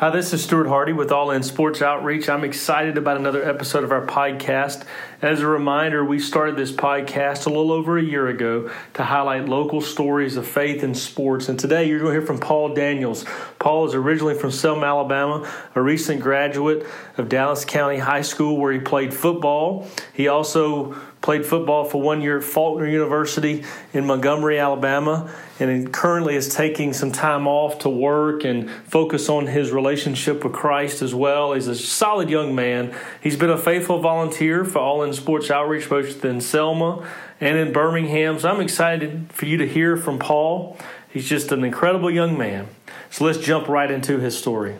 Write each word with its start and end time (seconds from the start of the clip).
Hi, 0.00 0.08
this 0.08 0.32
is 0.32 0.42
Stuart 0.42 0.66
Hardy 0.66 0.94
with 0.94 1.12
All 1.12 1.30
In 1.30 1.42
Sports 1.42 1.82
Outreach. 1.82 2.30
I'm 2.30 2.42
excited 2.42 2.96
about 2.96 3.18
another 3.18 3.46
episode 3.46 3.84
of 3.84 3.92
our 3.92 4.06
podcast. 4.06 4.84
As 5.20 5.40
a 5.40 5.46
reminder, 5.46 6.02
we 6.02 6.18
started 6.18 6.56
this 6.56 6.72
podcast 6.72 7.44
a 7.44 7.50
little 7.50 7.70
over 7.70 7.98
a 7.98 8.02
year 8.02 8.26
ago 8.26 8.70
to 8.94 9.04
highlight 9.04 9.46
local 9.46 9.82
stories 9.82 10.38
of 10.38 10.46
faith 10.46 10.82
and 10.82 10.96
sports. 10.96 11.50
And 11.50 11.60
today 11.60 11.86
you're 11.86 11.98
going 11.98 12.14
to 12.14 12.18
hear 12.18 12.26
from 12.26 12.38
Paul 12.38 12.72
Daniels. 12.72 13.26
Paul 13.58 13.84
is 13.84 13.94
originally 13.94 14.32
from 14.32 14.52
Selma, 14.52 14.86
Alabama, 14.86 15.46
a 15.74 15.82
recent 15.82 16.22
graduate 16.22 16.86
of 17.18 17.28
Dallas 17.28 17.66
County 17.66 17.98
High 17.98 18.22
School 18.22 18.56
where 18.56 18.72
he 18.72 18.78
played 18.78 19.12
football. 19.12 19.86
He 20.14 20.28
also 20.28 20.96
played 21.22 21.44
football 21.44 21.84
for 21.84 22.00
one 22.00 22.22
year 22.22 22.38
at 22.38 22.44
Faulkner 22.44 22.86
University 22.86 23.64
in 23.92 24.06
Montgomery, 24.06 24.58
Alabama, 24.58 25.30
and 25.58 25.92
currently 25.92 26.34
is 26.34 26.54
taking 26.54 26.92
some 26.92 27.12
time 27.12 27.46
off 27.46 27.80
to 27.80 27.90
work 27.90 28.44
and 28.44 28.70
focus 28.70 29.28
on 29.28 29.46
his 29.46 29.70
relationship 29.70 30.42
with 30.42 30.52
Christ 30.52 31.02
as 31.02 31.14
well. 31.14 31.52
He's 31.52 31.66
a 31.66 31.74
solid 31.74 32.30
young 32.30 32.54
man. 32.54 32.94
He's 33.22 33.36
been 33.36 33.50
a 33.50 33.58
faithful 33.58 34.00
volunteer 34.00 34.64
for 34.64 34.78
All 34.78 35.02
In 35.02 35.12
Sports 35.12 35.50
Outreach 35.50 35.88
both 35.88 36.24
in 36.24 36.40
Selma 36.40 37.06
and 37.40 37.58
in 37.58 37.72
Birmingham. 37.72 38.38
So 38.38 38.48
I'm 38.48 38.60
excited 38.60 39.30
for 39.32 39.44
you 39.44 39.58
to 39.58 39.68
hear 39.68 39.96
from 39.96 40.18
Paul. 40.18 40.78
He's 41.10 41.28
just 41.28 41.52
an 41.52 41.64
incredible 41.64 42.10
young 42.10 42.38
man. 42.38 42.68
So 43.10 43.24
let's 43.24 43.38
jump 43.38 43.68
right 43.68 43.90
into 43.90 44.20
his 44.20 44.38
story. 44.38 44.76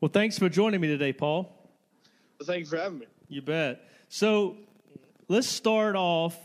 Well, 0.00 0.10
thanks 0.10 0.38
for 0.38 0.48
joining 0.48 0.80
me 0.80 0.88
today, 0.88 1.12
Paul. 1.12 1.52
Well, 2.38 2.46
thank 2.46 2.60
you 2.60 2.66
for 2.66 2.76
having 2.76 2.98
me. 2.98 3.06
You 3.28 3.42
bet. 3.42 3.82
So 4.08 4.56
let's 5.28 5.48
start 5.48 5.96
off 5.96 6.38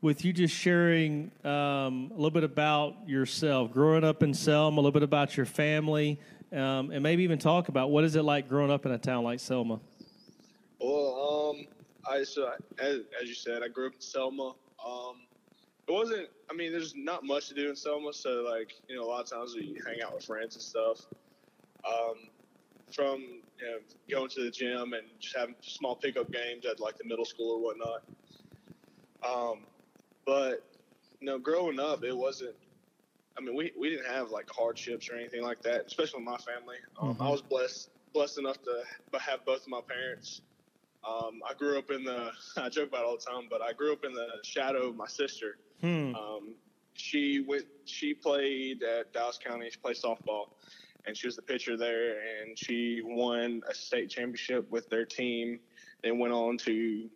with 0.00 0.24
you 0.24 0.32
just 0.32 0.54
sharing 0.54 1.30
um, 1.44 2.10
a 2.10 2.14
little 2.14 2.30
bit 2.30 2.44
about 2.44 3.08
yourself, 3.08 3.72
growing 3.72 4.04
up 4.04 4.22
in 4.22 4.34
Selma, 4.34 4.74
a 4.74 4.80
little 4.80 4.92
bit 4.92 5.02
about 5.02 5.36
your 5.36 5.46
family, 5.46 6.18
um, 6.52 6.90
and 6.90 7.02
maybe 7.02 7.22
even 7.22 7.38
talk 7.38 7.68
about 7.68 7.90
what 7.90 8.04
is 8.04 8.16
it 8.16 8.22
like 8.22 8.48
growing 8.48 8.70
up 8.70 8.84
in 8.86 8.92
a 8.92 8.98
town 8.98 9.24
like 9.24 9.40
Selma. 9.40 9.80
Well, 10.80 11.54
um, 11.56 11.66
I 12.06 12.24
so 12.24 12.52
as, 12.78 13.00
as 13.20 13.28
you 13.28 13.34
said, 13.34 13.62
I 13.62 13.68
grew 13.68 13.86
up 13.86 13.94
in 13.94 14.00
Selma. 14.00 14.52
Um, 14.84 15.22
it 15.86 15.92
wasn't. 15.92 16.28
I 16.50 16.54
mean, 16.54 16.72
there's 16.72 16.94
not 16.96 17.24
much 17.24 17.48
to 17.48 17.54
do 17.54 17.70
in 17.70 17.76
Selma, 17.76 18.12
so 18.12 18.46
like 18.48 18.72
you 18.88 18.96
know, 18.96 19.04
a 19.04 19.08
lot 19.08 19.22
of 19.22 19.30
times 19.30 19.54
we 19.54 19.80
hang 19.86 20.02
out 20.02 20.14
with 20.14 20.24
friends 20.24 20.54
and 20.56 20.62
stuff. 20.62 21.06
Um, 21.86 22.14
from 22.92 23.20
you 23.20 23.66
know, 23.66 23.78
going 24.10 24.28
to 24.30 24.44
the 24.44 24.50
gym 24.50 24.92
and 24.92 25.06
just 25.18 25.36
having 25.36 25.54
small 25.60 25.96
pickup 25.96 26.30
games 26.30 26.66
at 26.66 26.80
like 26.80 26.98
the 26.98 27.04
middle 27.04 27.24
school 27.24 27.56
or 27.56 27.62
whatnot. 27.62 28.02
Um, 29.28 29.60
but 30.26 30.64
you 31.20 31.26
know, 31.26 31.38
growing 31.38 31.78
up, 31.80 32.04
it 32.04 32.16
wasn't. 32.16 32.54
I 33.36 33.40
mean, 33.40 33.56
we, 33.56 33.72
we 33.78 33.90
didn't 33.90 34.06
have 34.06 34.30
like 34.30 34.48
hardships 34.48 35.10
or 35.10 35.16
anything 35.16 35.42
like 35.42 35.60
that, 35.62 35.86
especially 35.86 36.18
with 36.20 36.26
my 36.28 36.36
family. 36.38 36.76
Um, 37.00 37.16
Mhm. 37.16 37.26
I 37.26 37.30
was 37.30 37.42
blessed 37.42 37.90
blessed 38.12 38.38
enough 38.38 38.58
to 38.62 39.18
have 39.18 39.44
both 39.44 39.62
of 39.62 39.68
my 39.68 39.80
parents. 39.80 40.40
Um, 41.06 41.42
I 41.48 41.54
grew 41.54 41.76
up 41.78 41.90
in 41.90 42.04
the. 42.04 42.30
I 42.56 42.68
joke 42.68 42.88
about 42.88 43.02
it 43.02 43.06
all 43.06 43.16
the 43.16 43.24
time, 43.24 43.48
but 43.50 43.60
I 43.60 43.72
grew 43.72 43.92
up 43.92 44.04
in 44.04 44.12
the 44.12 44.28
shadow 44.42 44.88
of 44.88 44.96
my 44.96 45.08
sister. 45.08 45.58
Hmm. 45.80 46.14
Um, 46.14 46.54
she 46.94 47.40
went. 47.40 47.64
She 47.86 48.14
played 48.14 48.82
at 48.82 49.12
Dallas 49.12 49.38
County. 49.44 49.68
She 49.70 49.78
played 49.78 49.96
softball, 49.96 50.50
and 51.06 51.16
she 51.16 51.26
was 51.26 51.36
the 51.36 51.42
pitcher 51.42 51.76
there. 51.76 52.20
And 52.20 52.56
she 52.58 53.00
won 53.04 53.62
a 53.68 53.74
state 53.74 54.10
championship 54.10 54.70
with 54.70 54.88
their 54.90 55.04
team. 55.04 55.58
Then 56.02 56.18
went 56.18 56.32
on 56.32 56.56
to 56.58 57.10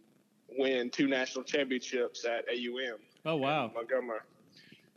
win 0.57 0.91
two 0.91 1.07
national 1.07 1.45
championships 1.45 2.25
at 2.25 2.45
AUM. 2.49 2.99
Oh 3.27 3.37
wow. 3.37 3.71
Montgomery. 3.75 4.21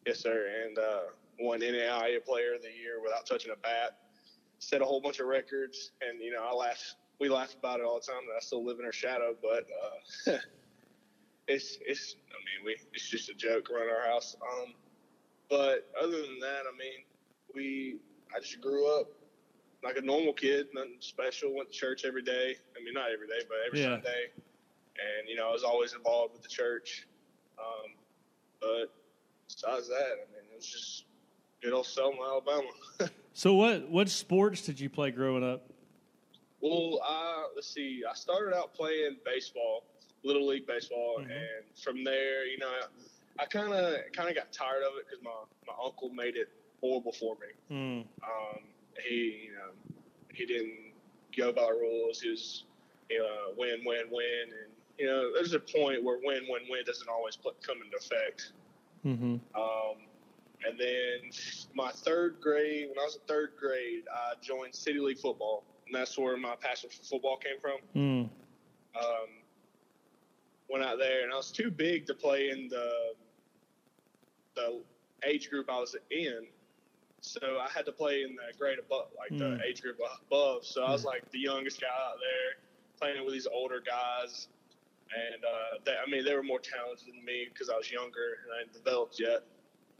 Yes, 0.05 0.19
sir. 0.19 0.47
And 0.65 0.77
uh, 0.77 0.99
won 1.39 1.59
NAIA 1.61 2.23
Player 2.25 2.55
of 2.55 2.61
the 2.61 2.69
Year 2.69 3.01
without 3.03 3.25
touching 3.25 3.51
a 3.51 3.55
bat. 3.57 3.97
Set 4.59 4.81
a 4.81 4.85
whole 4.85 5.01
bunch 5.01 5.19
of 5.19 5.25
records, 5.27 5.91
and 6.01 6.21
you 6.21 6.31
know 6.31 6.43
I 6.47 6.53
laugh. 6.53 6.95
We 7.19 7.29
laugh 7.29 7.55
about 7.57 7.79
it 7.79 7.85
all 7.85 7.99
the 7.99 8.05
time 8.11 8.21
that 8.27 8.35
I 8.35 8.39
still 8.39 8.63
live 8.63 8.79
in 8.79 8.85
her 8.85 8.91
shadow, 8.91 9.35
but 9.41 9.65
uh, 10.31 10.37
it's 11.47 11.77
it's. 11.85 12.15
I 12.29 12.37
mean, 12.37 12.65
we 12.65 12.77
it's 12.93 13.09
just 13.09 13.29
a 13.29 13.33
joke 13.33 13.69
around 13.71 13.89
our 13.89 14.07
house. 14.07 14.35
Um, 14.41 14.73
but 15.49 15.89
other 16.01 16.11
than 16.21 16.39
that, 16.41 16.61
I 16.71 16.77
mean, 16.77 17.03
we 17.55 17.97
I 18.35 18.39
just 18.39 18.61
grew 18.61 18.99
up 18.99 19.07
like 19.83 19.97
a 19.97 20.01
normal 20.01 20.33
kid, 20.33 20.67
nothing 20.73 20.97
special. 20.99 21.55
Went 21.55 21.71
to 21.71 21.77
church 21.77 22.05
every 22.05 22.21
day. 22.21 22.55
I 22.79 22.83
mean, 22.83 22.93
not 22.93 23.11
every 23.11 23.27
day, 23.27 23.43
but 23.47 23.57
every 23.65 23.79
Yeah. 23.81 23.95
Sunday. 23.95 24.29
And 25.01 25.27
you 25.29 25.35
know, 25.35 25.49
I 25.49 25.51
was 25.51 25.63
always 25.63 25.93
involved 25.93 26.33
with 26.33 26.41
the 26.43 26.49
church. 26.49 27.07
Um, 27.59 27.91
but 28.59 28.93
besides 29.47 29.87
that, 29.89 29.95
I 29.95 30.25
mean, 30.31 30.45
it 30.51 30.55
was 30.55 30.67
just 30.67 31.05
good 31.61 31.73
old 31.73 31.85
Selma, 31.85 32.21
Alabama. 32.21 32.69
So 33.33 33.53
what 33.53 33.87
what 33.89 34.09
sports 34.09 34.61
did 34.61 34.77
you 34.77 34.89
play 34.89 35.09
growing 35.11 35.41
up? 35.43 35.63
well, 36.59 36.99
I 37.01 37.47
let's 37.55 37.73
see. 37.73 38.03
I 38.07 38.13
started 38.13 38.53
out 38.53 38.73
playing 38.73 39.15
baseball, 39.25 39.85
little 40.23 40.45
league 40.47 40.67
baseball, 40.67 41.15
Mhm. 41.19 41.31
and 41.31 41.77
from 41.81 42.03
there, 42.03 42.45
you 42.45 42.57
know, 42.57 42.69
I 43.39 43.45
kind 43.45 43.71
of 43.73 43.95
kind 44.11 44.27
of 44.27 44.35
got 44.35 44.51
tired 44.51 44.83
of 44.83 44.97
it 44.99 45.05
because 45.09 45.23
my 45.23 45.31
my 45.65 45.73
uncle 45.81 46.09
made 46.09 46.35
it 46.35 46.49
horrible 46.81 47.13
for 47.13 47.35
me. 47.35 47.47
Hmm. 47.69 48.01
Um, 48.29 48.63
he, 49.07 49.45
you 49.45 49.53
know, 49.53 49.71
he 50.33 50.45
didn't 50.45 50.91
go 51.37 51.53
by 51.53 51.69
rules. 51.69 52.19
He 52.19 52.29
was, 52.31 52.65
you 53.09 53.19
know, 53.19 53.53
win, 53.57 53.79
win, 53.85 54.07
win, 54.11 54.43
and 54.49 54.71
you 55.01 55.07
know, 55.07 55.33
there's 55.33 55.53
a 55.53 55.59
point 55.59 56.03
where 56.03 56.19
win, 56.23 56.43
win, 56.47 56.61
win 56.69 56.83
doesn't 56.85 57.09
always 57.09 57.35
put, 57.35 57.59
come 57.63 57.77
into 57.83 57.97
effect. 57.97 58.51
Mm-hmm. 59.03 59.37
Um, 59.59 59.97
and 60.63 60.79
then 60.79 61.31
my 61.73 61.89
third 61.89 62.35
grade, 62.39 62.89
when 62.89 62.99
I 62.99 63.05
was 63.05 63.15
in 63.15 63.21
third 63.27 63.53
grade, 63.59 64.03
I 64.13 64.33
joined 64.43 64.75
City 64.75 64.99
League 64.99 65.17
football, 65.17 65.63
and 65.87 65.95
that's 65.95 66.15
where 66.19 66.37
my 66.37 66.55
passion 66.55 66.91
for 66.91 67.03
football 67.03 67.37
came 67.37 67.59
from. 67.59 67.79
Hmm. 67.93 68.23
Um, 68.95 69.29
went 70.69 70.85
out 70.85 70.99
there, 70.99 71.23
and 71.23 71.33
I 71.33 71.35
was 71.35 71.51
too 71.51 71.71
big 71.71 72.05
to 72.05 72.13
play 72.13 72.51
in 72.51 72.67
the 72.67 73.15
the 74.55 74.81
age 75.25 75.49
group 75.49 75.67
I 75.67 75.79
was 75.79 75.95
in, 76.11 76.45
so 77.21 77.39
I 77.41 77.69
had 77.73 77.85
to 77.85 77.91
play 77.91 78.21
in 78.21 78.35
the 78.35 78.55
grade 78.55 78.77
above, 78.77 79.07
like 79.17 79.35
the 79.35 79.45
Mm. 79.45 79.63
age 79.63 79.81
group 79.81 79.97
above. 80.27 80.63
So 80.63 80.83
I 80.83 80.91
was 80.91 81.05
like 81.05 81.27
the 81.31 81.39
youngest 81.39 81.81
guy 81.81 81.87
out 81.87 82.19
there, 82.19 82.61
playing 82.99 83.23
with 83.25 83.33
these 83.33 83.47
older 83.47 83.79
guys, 83.79 84.49
and 85.11 85.43
uh, 85.43 85.79
they, 85.85 85.91
I 85.91 86.09
mean 86.09 86.23
they 86.23 86.35
were 86.35 86.43
more 86.43 86.59
talented 86.59 87.07
than 87.07 87.23
me 87.25 87.47
because 87.51 87.69
I 87.69 87.75
was 87.75 87.91
younger 87.91 88.39
and 88.43 88.53
I 88.55 88.57
hadn't 88.59 88.73
developed 88.73 89.19
yet. 89.19 89.43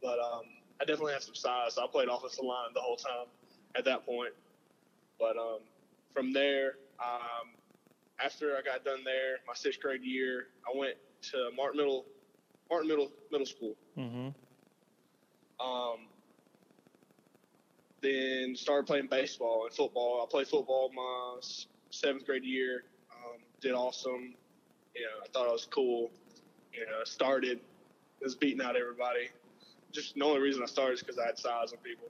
But 0.01 0.19
um, 0.19 0.43
I 0.79 0.85
definitely 0.85 1.13
have 1.13 1.23
some 1.23 1.35
size. 1.35 1.75
So 1.75 1.83
I 1.83 1.87
played 1.87 2.07
offensive 2.09 2.43
line 2.43 2.73
the 2.73 2.81
whole 2.81 2.95
time 2.95 3.27
at 3.75 3.85
that 3.85 4.05
point. 4.05 4.33
But 5.19 5.37
um, 5.37 5.59
from 6.13 6.33
there, 6.33 6.75
um, 6.99 7.53
after 8.23 8.57
I 8.57 8.61
got 8.61 8.83
done 8.83 9.03
there, 9.03 9.37
my 9.47 9.53
sixth 9.53 9.79
grade 9.79 10.03
year, 10.03 10.47
I 10.65 10.77
went 10.77 10.95
to 11.31 11.49
Martin 11.55 11.77
Middle, 11.77 12.05
Martin 12.69 12.87
Middle 12.87 13.11
Middle 13.31 13.45
School. 13.45 13.75
Mm-hmm. 13.97 14.29
Um, 15.65 16.07
then 18.01 18.55
started 18.55 18.87
playing 18.87 19.07
baseball 19.07 19.65
and 19.65 19.75
football. 19.75 20.25
I 20.25 20.31
played 20.31 20.47
football 20.47 20.91
my 20.95 21.39
seventh 21.91 22.25
grade 22.25 22.43
year. 22.43 22.85
Um, 23.11 23.39
did 23.61 23.73
awesome. 23.73 24.33
You 24.95 25.01
know, 25.03 25.23
I 25.23 25.27
thought 25.33 25.47
I 25.47 25.51
was 25.51 25.67
cool. 25.69 26.11
You 26.73 26.85
know, 26.85 26.99
I 27.01 27.05
started, 27.05 27.59
was 28.21 28.35
beating 28.35 28.61
out 28.61 28.75
everybody. 28.75 29.29
Just 29.91 30.15
the 30.15 30.23
only 30.23 30.39
reason 30.41 30.63
I 30.63 30.67
started 30.67 30.93
is 30.93 30.99
because 31.01 31.17
I 31.17 31.25
had 31.27 31.37
size 31.37 31.73
on 31.73 31.79
people. 31.79 32.09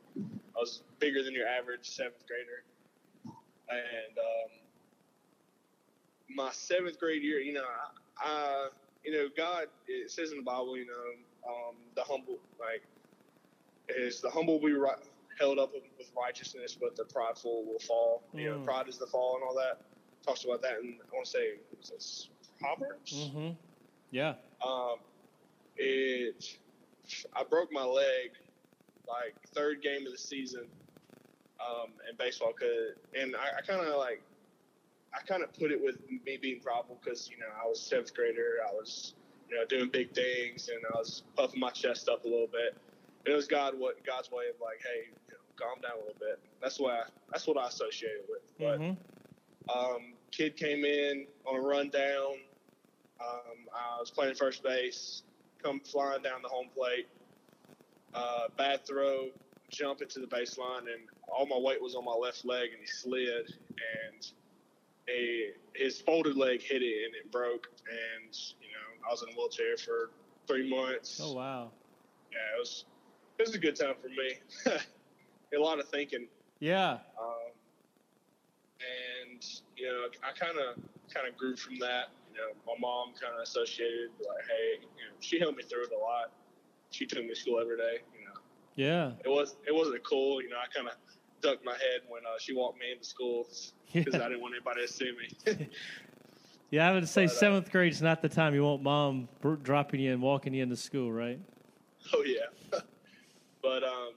I 0.56 0.60
was 0.60 0.84
bigger 1.00 1.24
than 1.24 1.34
your 1.34 1.48
average 1.48 1.90
seventh 1.90 2.24
grader. 2.28 2.64
And 3.70 4.18
um, 4.18 4.52
my 6.36 6.52
seventh 6.52 7.00
grade 7.00 7.24
year, 7.24 7.40
you 7.40 7.54
know, 7.54 7.64
I, 8.22 8.28
I, 8.28 8.68
you 9.04 9.12
know, 9.14 9.28
God, 9.36 9.66
it 9.88 10.12
says 10.12 10.32
in 10.32 10.38
the 10.38 10.44
Bible, 10.44 10.78
you 10.78 10.86
know, 10.86 11.50
um, 11.52 11.76
the 11.96 12.04
humble, 12.04 12.38
like, 12.60 12.84
is 13.90 14.22
the 14.22 14.30
humble 14.30 14.60
will 14.60 14.68
be 14.68 14.74
ri- 14.74 14.90
held 15.40 15.58
up 15.58 15.72
with, 15.74 15.84
righteousness, 16.18 16.78
but 16.80 16.96
the 16.96 17.06
prideful 17.06 17.66
will 17.66 17.80
fall. 17.80 18.22
You 18.34 18.50
know, 18.52 18.58
Mm. 18.58 18.66
pride 18.66 18.88
is 18.90 18.98
the 18.98 19.08
fall 19.08 19.36
and 19.36 19.44
all 19.44 19.56
that. 19.56 19.82
Talks 20.24 20.44
about 20.44 20.62
that, 20.62 20.80
and 20.80 21.00
I 21.02 21.16
want 21.16 21.26
to 21.26 21.32
say, 21.32 21.58
is 21.80 21.90
this 21.90 22.30
Proverbs? 22.62 23.12
Mm-hmm. 23.14 23.54
Yeah. 24.12 24.36
Um, 24.66 24.98
it, 25.78 26.60
I 27.36 27.44
broke 27.44 27.72
my 27.72 27.84
leg 27.84 28.32
like 29.08 29.36
third 29.48 29.82
game 29.82 30.06
of 30.06 30.12
the 30.12 30.18
season 30.18 30.70
um, 31.60 31.94
in 32.10 32.16
baseball, 32.18 32.54
cause, 32.54 32.96
and 33.18 33.36
I, 33.36 33.58
I 33.58 33.62
kind 33.62 33.82
of 33.82 33.96
like, 33.98 34.24
I 35.14 35.22
kind 35.24 35.44
of 35.44 35.54
put 35.54 35.72
it 35.72 35.82
with 35.84 35.98
me 36.10 36.38
being 36.38 36.62
prideful 36.62 37.00
because 37.04 37.30
you 37.30 37.38
know 37.38 37.48
I 37.62 37.68
was 37.68 37.82
seventh 37.82 38.14
grader, 38.14 38.58
I 38.68 38.72
was 38.72 39.16
you 39.50 39.56
know 39.58 39.66
doing 39.66 39.90
big 39.90 40.14
things, 40.14 40.70
and 40.70 40.80
I 40.94 40.98
was 40.98 41.24
puffing 41.36 41.60
my 41.60 41.72
chest 41.72 42.08
up 42.08 42.24
a 42.24 42.28
little 42.28 42.48
bit. 42.48 42.78
It 43.26 43.34
was 43.34 43.48
God, 43.48 43.78
what 43.78 44.04
God's 44.06 44.32
way 44.32 44.46
of 44.50 44.60
like, 44.62 44.80
hey, 44.82 45.10
you 45.28 45.34
know, 45.34 45.40
calm 45.56 45.82
down 45.82 45.94
a 45.96 46.00
little 46.00 46.16
bit. 46.20 46.40
That's 46.62 46.80
what 46.80 46.94
I, 46.94 47.04
that's 47.32 47.46
what 47.48 47.58
I 47.58 47.68
associate 47.68 48.10
it 48.12 48.26
with. 48.30 48.58
But 48.58 48.80
Mm-hmm. 48.80 49.78
um, 49.78 50.14
kid 50.32 50.56
came 50.56 50.86
in 50.86 51.28
on 51.46 51.56
a 51.58 51.62
rundown. 51.62 52.38
Um, 53.22 53.58
I 53.74 54.00
was 54.00 54.10
playing 54.10 54.36
first 54.36 54.64
base, 54.64 55.24
come 55.62 55.80
flying 55.80 56.22
down 56.22 56.42
the 56.42 56.50
home 56.50 56.68
plate. 56.76 57.08
Uh, 58.14 58.48
bad 58.58 58.86
throw, 58.86 59.30
jump 59.70 60.02
into 60.02 60.20
the 60.20 60.28
baseline, 60.28 60.82
and 60.82 61.08
all 61.30 61.46
my 61.46 61.58
weight 61.58 61.82
was 61.82 61.96
on 61.96 62.04
my 62.04 62.14
left 62.14 62.44
leg, 62.46 62.72
and 62.72 62.80
he 62.82 62.88
slid, 62.88 63.54
and 64.06 64.32
a 65.10 65.52
his 65.76 66.02
folded 66.02 66.36
leg 66.36 66.62
hit 66.62 66.82
it, 66.82 67.06
and 67.06 67.16
it 67.16 67.32
broke, 67.32 67.68
and 67.90 68.38
you 68.60 68.68
know 68.68 69.08
I 69.08 69.12
was 69.12 69.24
in 69.24 69.30
a 69.30 69.38
wheelchair 69.38 69.78
for 69.78 70.12
three 70.48 70.70
months. 70.70 71.22
Oh 71.24 71.34
wow. 71.34 71.72
Yeah, 72.32 72.58
it 72.58 72.60
was 72.60 72.86
it 73.38 73.48
was 73.48 73.56
a 73.56 73.60
good 73.60 73.76
time 73.76 73.96
for 74.02 74.10
me. 74.10 74.78
a 75.56 75.60
lot 75.60 75.80
of 75.80 75.88
thinking. 75.90 76.28
Yeah. 76.60 77.00
Um, 77.20 77.52
and 79.32 79.46
you 79.78 79.88
know, 79.88 80.08
I 80.24 80.38
kind 80.38 80.58
of 80.58 80.76
kind 81.14 81.28
of 81.28 81.38
grew 81.38 81.56
from 81.56 81.78
that. 81.80 82.10
You 82.32 82.38
know, 82.38 82.54
my 82.66 82.74
mom 82.80 83.10
kind 83.20 83.34
of 83.36 83.42
associated 83.44 84.10
like, 84.20 84.46
hey, 84.48 84.80
you 84.82 85.04
know, 85.06 85.16
she 85.20 85.40
helped 85.40 85.58
me 85.58 85.64
through 85.64 85.84
it 85.84 85.92
a 85.92 86.00
lot. 86.00 86.32
She 86.92 87.06
took 87.06 87.20
me 87.20 87.30
to 87.30 87.36
school 87.36 87.60
every 87.60 87.78
day. 87.78 88.00
You 88.18 88.26
know, 88.26 88.40
Yeah. 88.76 89.12
it 89.24 89.30
was 89.30 89.56
it 89.68 89.74
wasn't 89.76 90.04
cool. 90.04 90.42
You 90.42 90.50
know, 90.50 90.58
I 90.58 90.68
kind 90.74 90.88
of 90.88 90.96
ducked 91.42 91.66
my 91.66 91.74
head 91.74 92.02
when 92.08 92.22
uh, 92.26 92.38
she 92.40 92.54
walked 92.54 92.80
me 92.80 92.92
into 92.92 93.04
school 93.06 93.48
because 93.94 94.14
Yeah. 94.14 94.26
I 94.26 94.30
didn't 94.30 94.42
want 94.42 94.54
anybody 94.56 94.86
to 94.86 94.92
see 94.92 95.12
me. 95.12 95.70
Yeah, 96.72 96.90
I 96.90 96.94
would 96.94 97.10
say 97.10 97.26
But, 97.26 97.34
uh, 97.34 97.36
seventh 97.36 97.70
grade's 97.70 98.02
not 98.02 98.22
the 98.22 98.30
time 98.30 98.56
you 98.56 98.64
want 98.64 98.82
mom 98.82 99.28
dropping 99.62 100.00
you 100.00 100.14
and 100.14 100.22
walking 100.22 100.54
you 100.54 100.64
into 100.64 100.78
school, 100.78 101.12
right? 101.12 101.38
oh 102.14 102.24
yeah. 102.26 102.46
but 103.62 103.84
um, 103.84 104.14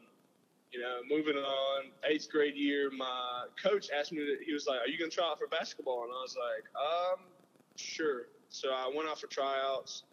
you 0.73 0.81
know, 0.81 1.01
moving 1.11 1.35
on, 1.35 1.87
eighth 2.09 2.31
grade 2.31 2.55
year, 2.55 2.93
my 2.97 3.47
coach 3.61 3.89
asked 3.91 4.13
me. 4.13 4.19
To, 4.19 4.37
he 4.47 4.53
was 4.53 4.69
like, 4.69 4.79
"Are 4.81 4.87
you 4.89 4.97
gonna 4.99 5.11
try 5.11 5.25
out 5.29 5.39
for 5.41 5.49
basketball?" 5.49 6.05
And 6.05 6.13
I 6.13 6.23
was 6.23 6.37
like, 6.37 6.65
"Um, 6.77 7.25
sure." 7.77 8.29
So 8.49 8.71
I 8.71 8.91
went 8.95 9.09
out 9.09 9.21
for 9.21 9.27
tryouts, 9.27 10.05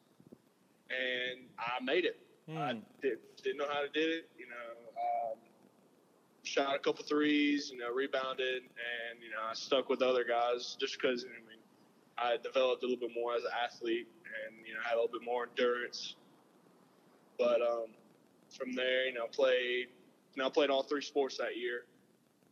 and 0.89 1.47
I 1.59 1.83
made 1.83 2.05
it. 2.05 2.19
I 2.55 2.73
Hmm. 2.73 2.79
did, 3.01 3.19
didn't 3.43 3.57
know 3.57 3.67
how 3.69 3.81
to 3.81 3.89
do 3.89 3.99
it. 4.01 4.29
You 4.37 4.47
know, 4.47 5.31
um, 5.31 5.37
shot 6.43 6.75
a 6.75 6.79
couple 6.79 7.03
threes. 7.05 7.71
You 7.71 7.77
know, 7.77 7.91
rebounded, 7.93 8.63
and 8.63 9.21
you 9.21 9.29
know, 9.29 9.41
I 9.49 9.53
stuck 9.53 9.89
with 9.89 9.99
the 9.99 10.07
other 10.07 10.23
guys 10.23 10.75
just 10.79 10.99
because. 10.99 11.23
I 11.25 11.27
mean, 11.49 11.59
I 12.17 12.37
developed 12.37 12.83
a 12.83 12.87
little 12.87 12.99
bit 13.07 13.15
more 13.15 13.35
as 13.35 13.43
an 13.43 13.51
athlete, 13.63 14.07
and 14.45 14.65
you 14.67 14.73
know, 14.73 14.79
had 14.83 14.93
a 14.93 15.01
little 15.01 15.11
bit 15.19 15.23
more 15.25 15.47
endurance. 15.47 16.15
But 17.37 17.61
um, 17.61 17.87
from 18.49 18.73
there, 18.73 19.07
you 19.07 19.13
know, 19.13 19.27
played. 19.27 19.87
You 20.35 20.41
know, 20.43 20.47
I 20.47 20.49
played 20.49 20.69
all 20.69 20.83
three 20.83 21.01
sports 21.01 21.37
that 21.37 21.57
year, 21.57 21.85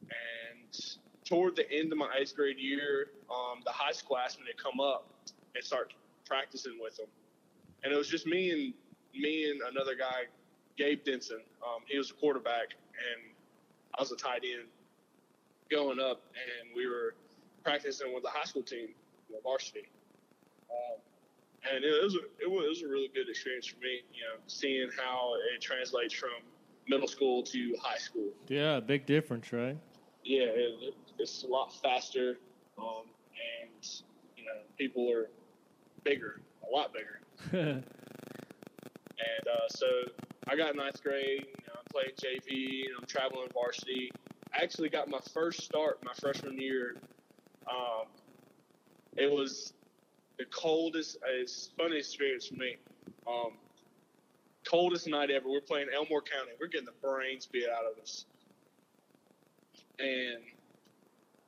and 0.01 0.97
toward 1.29 1.55
the 1.55 1.71
end 1.71 1.91
of 1.91 1.97
my 1.97 2.09
eighth 2.19 2.35
grade 2.35 2.57
year, 2.57 3.11
um, 3.29 3.61
the 3.63 3.71
high 3.71 3.91
school 3.91 4.17
schoolsmen 4.17 4.47
had 4.47 4.57
come 4.57 4.79
up 4.79 5.07
and 5.55 5.63
start 5.63 5.93
practicing 6.25 6.77
with 6.81 6.97
them, 6.97 7.05
and 7.83 7.93
it 7.93 7.95
was 7.95 8.09
just 8.09 8.25
me 8.25 8.49
and 8.51 8.73
me 9.13 9.49
and 9.51 9.61
another 9.71 9.95
guy, 9.95 10.25
Gabe 10.77 11.03
Denson. 11.03 11.41
Um, 11.63 11.83
he 11.87 11.97
was 11.97 12.09
a 12.09 12.13
quarterback, 12.15 12.73
and 12.97 13.31
I 13.97 14.01
was 14.01 14.11
a 14.11 14.15
tight 14.15 14.41
end 14.43 14.67
going 15.69 15.99
up, 15.99 16.21
and 16.33 16.75
we 16.75 16.87
were 16.87 17.13
practicing 17.63 18.13
with 18.13 18.23
the 18.23 18.29
high 18.29 18.45
school 18.45 18.63
team, 18.63 18.89
the 19.29 19.37
varsity. 19.43 19.87
Um, 20.71 20.99
and 21.75 21.83
it 21.83 22.03
was, 22.03 22.15
a, 22.15 22.19
it 22.41 22.49
was 22.49 22.65
it 22.65 22.69
was 22.69 22.81
a 22.83 22.87
really 22.87 23.09
good 23.13 23.29
experience 23.29 23.67
for 23.67 23.77
me, 23.79 24.01
you 24.13 24.21
know, 24.21 24.39
seeing 24.47 24.89
how 24.97 25.33
it 25.53 25.61
translates 25.61 26.13
from 26.13 26.29
middle 26.87 27.07
school 27.07 27.43
to 27.43 27.75
high 27.81 27.97
school. 27.97 28.29
Yeah, 28.47 28.79
big 28.79 29.05
difference, 29.05 29.53
right? 29.53 29.77
Yeah, 30.23 30.45
it, 30.45 30.93
it's 31.19 31.43
a 31.43 31.47
lot 31.47 31.73
faster, 31.81 32.37
um, 32.77 33.03
and 33.33 34.01
you 34.37 34.45
know, 34.45 34.61
people 34.77 35.11
are 35.11 35.29
bigger, 36.03 36.41
a 36.67 36.75
lot 36.75 36.93
bigger. 36.93 37.83
And 39.19 39.47
uh, 39.47 39.67
so 39.69 39.85
I 40.47 40.55
got 40.55 40.75
ninth 40.75 41.01
grade. 41.03 41.45
You 41.45 41.63
know, 41.67 41.73
I'm 41.77 41.85
playing 41.91 42.15
JV. 42.15 42.85
And 42.85 42.95
I'm 42.99 43.05
traveling 43.05 43.49
varsity. 43.53 44.11
I 44.53 44.63
actually 44.63 44.89
got 44.89 45.09
my 45.09 45.19
first 45.33 45.61
start 45.63 45.99
my 46.03 46.13
freshman 46.19 46.59
year. 46.59 46.95
Um, 47.69 48.07
it 49.17 49.29
was 49.31 49.73
the 50.37 50.45
coldest. 50.45 51.17
It's 51.27 51.69
funny 51.77 51.97
experience 51.97 52.47
for 52.47 52.55
me. 52.55 52.77
Um, 53.27 53.53
coldest 54.65 55.07
night 55.07 55.29
ever. 55.31 55.49
We're 55.49 55.61
playing 55.61 55.87
Elmore 55.93 56.21
County. 56.21 56.51
We're 56.59 56.67
getting 56.67 56.85
the 56.85 57.07
brains 57.07 57.45
beat 57.45 57.67
out 57.69 57.85
of 57.91 58.01
us. 58.01 58.25
And 59.99 60.39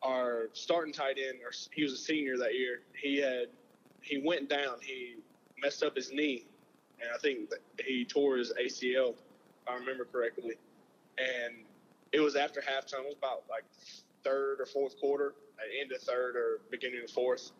our 0.03 0.49
starting 0.53 0.93
tight 0.93 1.17
end, 1.17 1.39
or 1.43 1.51
he 1.73 1.83
was 1.83 1.93
a 1.93 1.97
senior 1.97 2.37
that 2.37 2.55
year. 2.55 2.81
He 2.95 3.17
had 3.17 3.47
he 4.01 4.17
went 4.17 4.49
down. 4.49 4.77
He 4.81 5.15
messed 5.61 5.83
up 5.83 5.95
his 5.95 6.11
knee 6.11 6.45
and 7.01 7.09
I 7.13 7.17
think 7.17 7.51
he 7.83 8.05
tore 8.05 8.37
his 8.37 8.53
ACL, 8.53 9.11
if 9.11 9.67
I 9.67 9.75
remember 9.75 10.05
correctly. 10.05 10.55
And 11.17 11.55
it 12.11 12.19
was 12.19 12.35
after 12.35 12.61
halftime. 12.61 13.01
It 13.01 13.07
was 13.07 13.15
about 13.17 13.43
like 13.49 13.63
third 14.23 14.61
or 14.61 14.65
fourth 14.65 14.99
quarter, 14.99 15.33
uh, 15.59 15.81
end 15.81 15.91
of 15.91 16.01
third 16.01 16.35
or 16.35 16.61
beginning 16.69 17.01
of 17.03 17.09
fourth. 17.09 17.51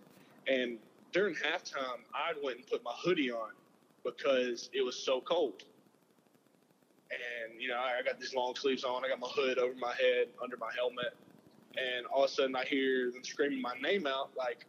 And 0.48 0.78
during 1.12 1.36
halftime, 1.36 2.02
I 2.14 2.34
went 2.44 2.58
and 2.58 2.68
put 2.68 2.84
my 2.84 2.94
hoodie 3.04 3.32
on 3.32 3.52
because 4.04 4.70
it 4.74 4.84
was 4.86 4.96
so 4.96 5.22
cold. 5.22 5.64
And 7.12 7.62
you 7.62 7.68
know, 7.68 7.78
I 7.78 8.02
got 8.04 8.20
these 8.20 8.34
long 8.34 8.56
sleeves 8.56 8.84
on. 8.84 9.04
I 9.04 9.10
got 9.10 9.20
my 9.20 9.28
hood 9.28 9.58
over 9.58 9.74
my 9.76 9.94
head, 9.94 10.28
under 10.42 10.58
my 10.58 10.72
helmet, 10.78 11.14
and 11.78 12.06
all 12.08 12.24
of 12.24 12.30
a 12.30 12.34
sudden 12.34 12.56
I 12.56 12.66
hear 12.66 13.12
them 13.12 13.24
screaming 13.24 13.62
my 13.62 13.74
name 13.82 14.06
out, 14.08 14.32
like, 14.38 14.66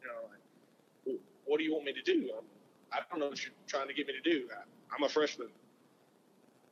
you 0.00 0.08
know, 0.08 0.28
like, 0.30 1.18
what 1.44 1.58
do 1.58 1.64
you 1.64 1.72
want 1.72 1.84
me 1.84 1.92
to 1.92 2.02
do? 2.02 2.30
I'm, 2.36 2.44
I 2.92 2.98
don't 3.10 3.18
know 3.20 3.28
what 3.28 3.42
you're 3.42 3.52
trying 3.66 3.88
to 3.88 3.94
get 3.94 4.06
me 4.06 4.14
to 4.22 4.30
do. 4.30 4.48
I, 4.56 4.62
I'm 4.94 5.02
a 5.02 5.08
freshman. 5.08 5.48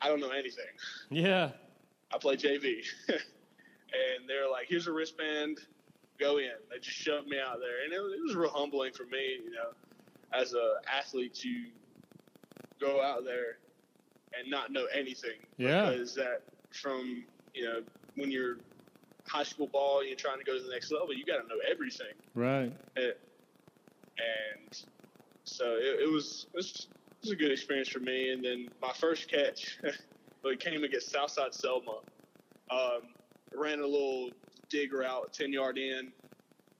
I 0.00 0.08
don't 0.08 0.20
know 0.20 0.30
anything. 0.30 0.64
yeah. 1.10 1.50
I 2.12 2.18
play 2.18 2.36
JV. 2.36 2.82
and 3.08 4.28
they're 4.28 4.50
like, 4.50 4.66
here's 4.68 4.86
a 4.88 4.92
wristband, 4.92 5.58
go 6.18 6.38
in. 6.38 6.50
They 6.70 6.78
just 6.80 6.96
shoved 6.96 7.28
me 7.28 7.38
out 7.38 7.58
there. 7.60 7.84
And 7.84 7.92
it, 7.92 8.00
was- 8.00 8.12
it 8.14 8.22
was 8.22 8.34
real 8.34 8.50
humbling 8.50 8.92
for 8.92 9.04
me, 9.04 9.38
you 9.44 9.50
know, 9.50 9.70
as 10.32 10.54
a 10.54 10.76
athlete 10.92 11.34
to 11.34 11.64
go 12.80 13.02
out 13.02 13.24
there 13.24 13.58
and 14.38 14.50
not 14.50 14.72
know 14.72 14.86
anything. 14.94 15.38
Yeah. 15.56 15.90
Because 15.90 16.14
that 16.16 16.42
from, 16.72 17.24
you 17.54 17.64
know, 17.64 17.82
when 18.16 18.30
you're 18.30 18.56
high 19.30 19.42
school 19.44 19.66
ball, 19.68 20.04
you're 20.04 20.16
trying 20.16 20.38
to 20.38 20.44
go 20.44 20.56
to 20.56 20.62
the 20.62 20.70
next 20.70 20.90
level, 20.90 21.14
you 21.14 21.24
got 21.24 21.40
to 21.42 21.48
know 21.48 21.60
everything 21.70 22.14
Right. 22.34 22.72
and 22.96 24.84
so 25.44 25.64
it, 25.76 26.00
it 26.02 26.10
was 26.12 26.46
it 26.52 26.56
was 26.56 26.88
it 26.90 27.26
was 27.26 27.30
a 27.32 27.36
good 27.36 27.50
experience 27.52 27.88
for 27.88 28.00
me. 28.00 28.30
And 28.30 28.44
then 28.44 28.68
my 28.80 28.92
first 28.92 29.30
catch, 29.30 29.78
it 30.44 30.60
came 30.60 30.84
against 30.84 31.10
Southside 31.10 31.54
Selma. 31.54 31.98
Um, 32.70 33.02
ran 33.54 33.80
a 33.80 33.86
little 33.86 34.30
dig 34.68 34.92
route, 34.92 35.32
ten 35.32 35.52
yard 35.52 35.76
in, 35.76 36.12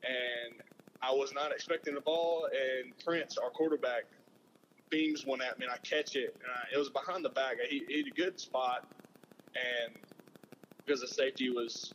and 0.02 0.62
I 1.02 1.11
was 1.11 1.33
not 1.35 1.52
expecting 1.52 1.95
the 1.95 2.00
ball. 2.00 2.49
And 2.52 2.92
Prince, 3.04 3.37
our 3.37 3.50
quarterback, 3.50 4.04
beams 4.88 5.26
one 5.26 5.42
at 5.42 5.59
me, 5.59 5.66
and 5.66 5.75
I 5.75 5.78
catch 5.78 6.16
it. 6.16 6.35
And 6.42 6.50
I, 6.52 6.75
it 6.75 6.78
was 6.78 6.88
behind 6.90 7.25
the 7.25 7.30
back. 7.30 7.57
He, 7.69 7.83
hit 7.88 8.07
a 8.07 8.11
good 8.11 8.38
spot, 8.38 8.87
and 9.54 9.95
because 10.85 11.00
the 11.00 11.09
safety 11.09 11.50
was 11.50 11.92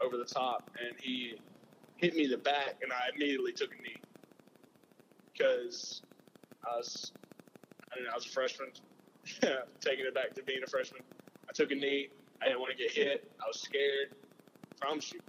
over 0.00 0.16
the 0.16 0.24
top, 0.24 0.70
and 0.80 0.98
he 1.00 1.34
hit 1.96 2.14
me 2.14 2.24
in 2.24 2.30
the 2.30 2.38
back, 2.38 2.76
and 2.82 2.92
I 2.92 3.08
immediately 3.14 3.52
took 3.52 3.70
a 3.72 3.82
knee 3.82 3.96
because 5.32 6.02
I 6.66 6.76
was, 6.76 7.12
I, 7.90 7.96
don't 7.96 8.04
know, 8.04 8.10
I 8.10 8.14
was 8.14 8.26
a 8.26 8.30
freshman, 8.30 8.68
taking 9.80 10.06
it 10.06 10.14
back 10.14 10.34
to 10.34 10.42
being 10.42 10.62
a 10.64 10.66
freshman. 10.66 11.02
I 11.48 11.52
took 11.52 11.70
a 11.72 11.74
knee. 11.74 12.08
I 12.40 12.46
didn't 12.46 12.60
want 12.60 12.72
to 12.72 12.78
get 12.78 12.92
hit. 12.92 13.30
I 13.42 13.46
was 13.46 13.60
scared. 13.60 14.14
promise 14.80 15.12
you. 15.12 15.20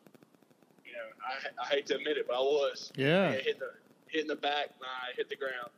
You 0.86 0.94
know, 0.94 1.08
I, 1.26 1.64
I 1.64 1.68
hate 1.68 1.88
to 1.88 1.96
admit 1.96 2.18
it, 2.18 2.28
but 2.28 2.36
I 2.36 2.40
was. 2.40 2.92
Yeah. 2.96 3.30
I 3.30 3.42
hit 3.42 3.60
the 3.60 3.72
hit 4.08 4.22
in 4.22 4.28
the 4.28 4.36
back. 4.36 4.68
And 4.76 4.86
I 4.86 5.16
hit 5.16 5.30
the 5.30 5.36
ground. 5.36 5.72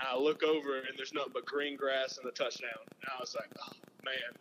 And 0.00 0.08
I 0.08 0.16
look 0.16 0.42
over 0.42 0.78
and 0.78 0.96
there's 0.96 1.14
nothing 1.14 1.32
but 1.32 1.46
green 1.46 1.76
grass 1.76 2.18
and 2.18 2.26
the 2.26 2.32
touchdown. 2.32 2.82
And 2.90 3.10
I 3.16 3.20
was 3.20 3.34
like, 3.34 3.50
oh 3.56 3.72
man, 4.04 4.36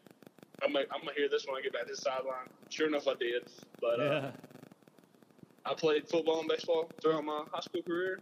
I'm 0.63 0.73
gonna, 0.73 0.85
I'm 0.93 1.01
gonna 1.01 1.13
hear 1.15 1.29
this 1.29 1.45
when 1.47 1.57
I 1.57 1.61
get 1.61 1.73
back 1.73 1.85
to 1.87 1.91
the 1.91 1.97
sideline. 1.97 2.47
Sure 2.69 2.87
enough, 2.87 3.07
I 3.07 3.13
did. 3.15 3.43
But 3.81 3.99
uh, 3.99 4.03
Yeah. 4.03 4.31
I 5.65 5.73
played 5.75 6.07
football 6.09 6.39
and 6.39 6.49
baseball 6.49 6.89
throughout 7.01 7.23
my 7.23 7.43
high 7.51 7.61
school 7.61 7.81
career. 7.83 8.19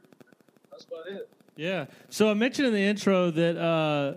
That's 0.69 0.85
about 0.85 1.07
it. 1.07 1.29
Yeah. 1.55 1.85
So 2.09 2.29
I 2.29 2.33
mentioned 2.33 2.67
in 2.67 2.73
the 2.73 2.83
intro 2.83 3.31
that 3.31 3.57
uh, 3.57 4.13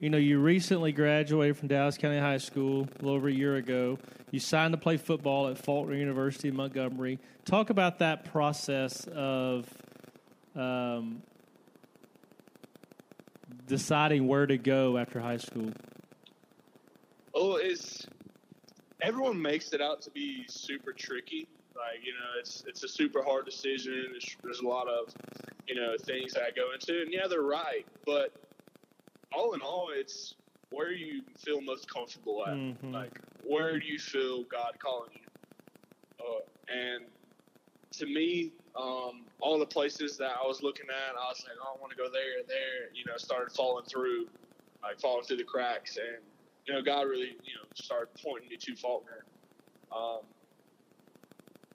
you 0.00 0.10
know 0.10 0.18
you 0.18 0.40
recently 0.40 0.92
graduated 0.92 1.56
from 1.56 1.68
Dallas 1.68 1.96
County 1.98 2.18
High 2.18 2.38
School 2.38 2.82
a 2.98 3.02
little 3.02 3.10
over 3.16 3.28
a 3.28 3.32
year 3.32 3.56
ago. 3.56 3.98
You 4.30 4.40
signed 4.40 4.72
to 4.72 4.78
play 4.78 4.96
football 4.96 5.48
at 5.48 5.58
Faulkner 5.58 5.94
University 5.94 6.48
in 6.48 6.56
Montgomery. 6.56 7.18
Talk 7.44 7.68
about 7.70 7.98
that 7.98 8.24
process 8.24 9.06
of 9.14 9.66
um, 10.56 11.22
deciding 13.66 14.26
where 14.26 14.46
to 14.46 14.56
go 14.56 14.96
after 14.96 15.20
high 15.20 15.36
school. 15.36 15.70
It's 17.72 18.06
everyone 19.00 19.40
makes 19.40 19.72
it 19.72 19.80
out 19.80 20.00
to 20.02 20.10
be 20.10 20.44
super 20.48 20.92
tricky. 20.92 21.48
Like 21.74 22.04
you 22.04 22.12
know, 22.12 22.38
it's 22.38 22.64
it's 22.66 22.84
a 22.84 22.88
super 22.88 23.22
hard 23.22 23.44
decision. 23.46 24.08
There's, 24.10 24.36
there's 24.42 24.60
a 24.60 24.68
lot 24.68 24.88
of 24.88 25.12
you 25.66 25.74
know 25.74 25.96
things 25.98 26.34
that 26.34 26.54
go 26.54 26.72
into 26.74 27.00
it, 27.00 27.04
and 27.04 27.12
yeah, 27.12 27.26
they're 27.28 27.42
right. 27.42 27.86
But 28.04 28.32
all 29.32 29.54
in 29.54 29.60
all, 29.60 29.88
it's 29.94 30.34
where 30.70 30.92
you 30.92 31.22
feel 31.38 31.60
most 31.60 31.92
comfortable 31.92 32.44
at. 32.46 32.54
Mhm. 32.54 32.92
Like 32.92 33.18
where 33.44 33.78
do 33.78 33.86
you 33.86 33.98
feel 33.98 34.44
God 34.44 34.78
calling 34.78 35.10
you? 35.14 35.26
Uh, 36.20 36.40
and 36.72 37.04
to 37.92 38.06
me, 38.06 38.52
um, 38.76 39.24
all 39.40 39.58
the 39.58 39.66
places 39.66 40.16
that 40.18 40.32
I 40.42 40.46
was 40.46 40.62
looking 40.62 40.86
at, 40.88 41.16
I 41.16 41.28
was 41.28 41.44
like, 41.46 41.56
oh, 41.62 41.74
I 41.76 41.80
want 41.80 41.90
to 41.90 41.96
go 41.96 42.08
there, 42.10 42.42
there. 42.46 42.88
You 42.94 43.04
know, 43.04 43.16
started 43.16 43.54
falling 43.54 43.84
through, 43.84 44.28
like 44.82 45.00
falling 45.00 45.24
through 45.24 45.38
the 45.38 45.44
cracks, 45.44 45.96
and 45.96 46.22
you 46.66 46.74
know, 46.74 46.82
God 46.82 47.02
really, 47.02 47.36
you 47.44 47.54
know, 47.54 47.66
started 47.74 48.08
pointing 48.22 48.48
me 48.48 48.56
to 48.56 48.76
Faulkner. 48.76 49.24
Um, 49.94 50.20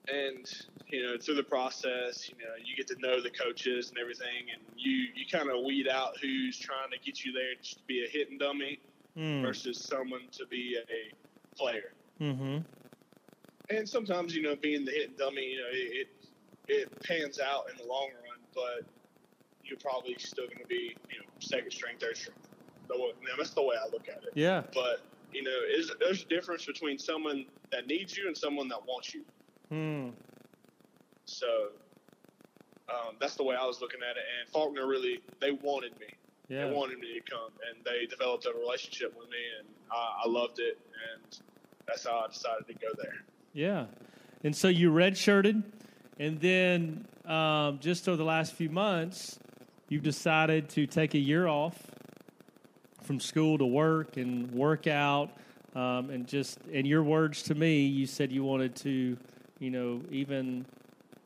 and 0.08 0.50
you 0.88 1.04
know, 1.06 1.18
through 1.18 1.36
the 1.36 1.44
process, 1.44 2.30
you 2.30 2.36
know, 2.38 2.54
you 2.64 2.76
get 2.76 2.88
to 2.88 2.96
know 3.00 3.22
the 3.22 3.30
coaches 3.30 3.90
and 3.90 3.98
everything, 3.98 4.48
and 4.54 4.62
you 4.78 5.08
you 5.14 5.26
kind 5.30 5.50
of 5.50 5.64
weed 5.66 5.88
out 5.88 6.16
who's 6.22 6.58
trying 6.58 6.90
to 6.92 6.98
get 7.06 7.26
you 7.26 7.34
there 7.34 7.56
just 7.62 7.80
to 7.80 7.84
be 7.88 8.06
a 8.06 8.10
hitting 8.10 8.38
dummy 8.38 8.80
mm. 9.18 9.42
versus 9.42 9.80
someone 9.80 10.22
to 10.32 10.46
be 10.48 10.78
a 10.78 11.58
player. 11.58 11.92
Mm-hmm. 12.22 12.60
And 13.70 13.88
sometimes, 13.88 14.34
you 14.34 14.42
know, 14.42 14.56
being 14.56 14.86
the 14.86 14.92
hitting 14.92 15.16
dummy, 15.18 15.52
you 15.52 15.58
know, 15.58 15.68
it, 15.72 16.08
it 16.70 17.04
pans 17.04 17.40
out 17.40 17.70
in 17.70 17.78
the 17.78 17.84
long 17.84 18.10
run, 18.24 18.40
but 18.56 18.88
you're 19.64 19.80
probably 19.80 20.16
still 20.20 20.46
going 20.46 20.60
to 20.60 20.68
be, 20.68 20.96
you 21.12 21.20
know, 21.20 21.26
second 21.40 21.72
string, 21.72 21.96
third 22.00 22.16
string. 22.16 22.38
That's 23.38 23.52
the 23.52 23.62
way 23.62 23.76
I 23.80 23.90
look 23.92 24.08
at 24.10 24.24
it. 24.24 24.32
Yeah. 24.34 24.64
But 24.74 25.02
you 25.32 25.44
know, 25.44 25.52
is 25.76 25.92
there's 26.00 26.24
a 26.24 26.26
difference 26.26 26.66
between 26.66 26.98
someone 26.98 27.46
that 27.72 27.88
needs 27.88 28.18
you 28.18 28.28
and 28.28 28.38
someone 28.38 28.68
that 28.70 28.86
wants 28.86 29.14
you. 29.14 29.24
Hmm. 29.70 30.10
So 31.26 31.48
um, 32.90 33.16
that's 33.20 33.36
the 33.36 33.44
way 33.44 33.56
I 33.56 33.66
was 33.66 33.82
looking 33.82 34.00
at 34.10 34.18
it. 34.18 34.24
And 34.40 34.50
Faulkner 34.50 34.88
really, 34.88 35.22
they 35.40 35.52
wanted 35.52 36.00
me. 36.00 36.08
Yeah. 36.48 36.68
They 36.68 36.74
wanted 36.74 37.00
me 37.00 37.14
to 37.14 37.32
come, 37.32 37.52
and 37.70 37.84
they 37.84 38.06
developed 38.06 38.46
a 38.46 38.58
relationship 38.58 39.14
with 39.18 39.30
me, 39.30 39.38
and 39.60 39.68
I, 39.92 40.24
I 40.26 40.30
loved 40.30 40.60
it, 40.60 40.80
and 41.14 41.40
that's 41.86 42.06
how 42.06 42.24
I 42.26 42.28
decided 42.28 42.68
to 42.68 42.74
go 42.74 42.88
there. 42.98 43.16
Yeah, 43.52 43.88
and 44.46 44.56
so 44.56 44.70
you 44.70 44.90
redshirted, 44.92 45.62
and 46.20 46.40
then 46.40 47.06
um, 47.26 47.80
just 47.80 48.08
over 48.08 48.16
the 48.16 48.24
last 48.24 48.54
few 48.54 48.70
months, 48.70 49.40
you've 49.90 50.04
decided 50.04 50.70
to 50.70 50.88
take 50.88 51.16
a 51.16 51.20
year 51.20 51.48
off 51.48 51.76
from 53.08 53.20
school 53.22 53.58
to 53.58 53.66
work 53.66 54.18
and 54.18 54.52
work 54.52 54.86
out, 54.86 55.32
um, 55.76 56.10
and 56.10 56.28
just 56.28 56.60
in 56.72 56.86
your 56.86 57.02
words 57.04 57.42
to 57.44 57.56
me, 57.56 57.86
you 57.86 58.06
said 58.06 58.32
you 58.32 58.44
wanted 58.44 58.76
to, 58.76 59.18
you 59.60 59.70
know, 59.70 60.02
even 60.12 60.66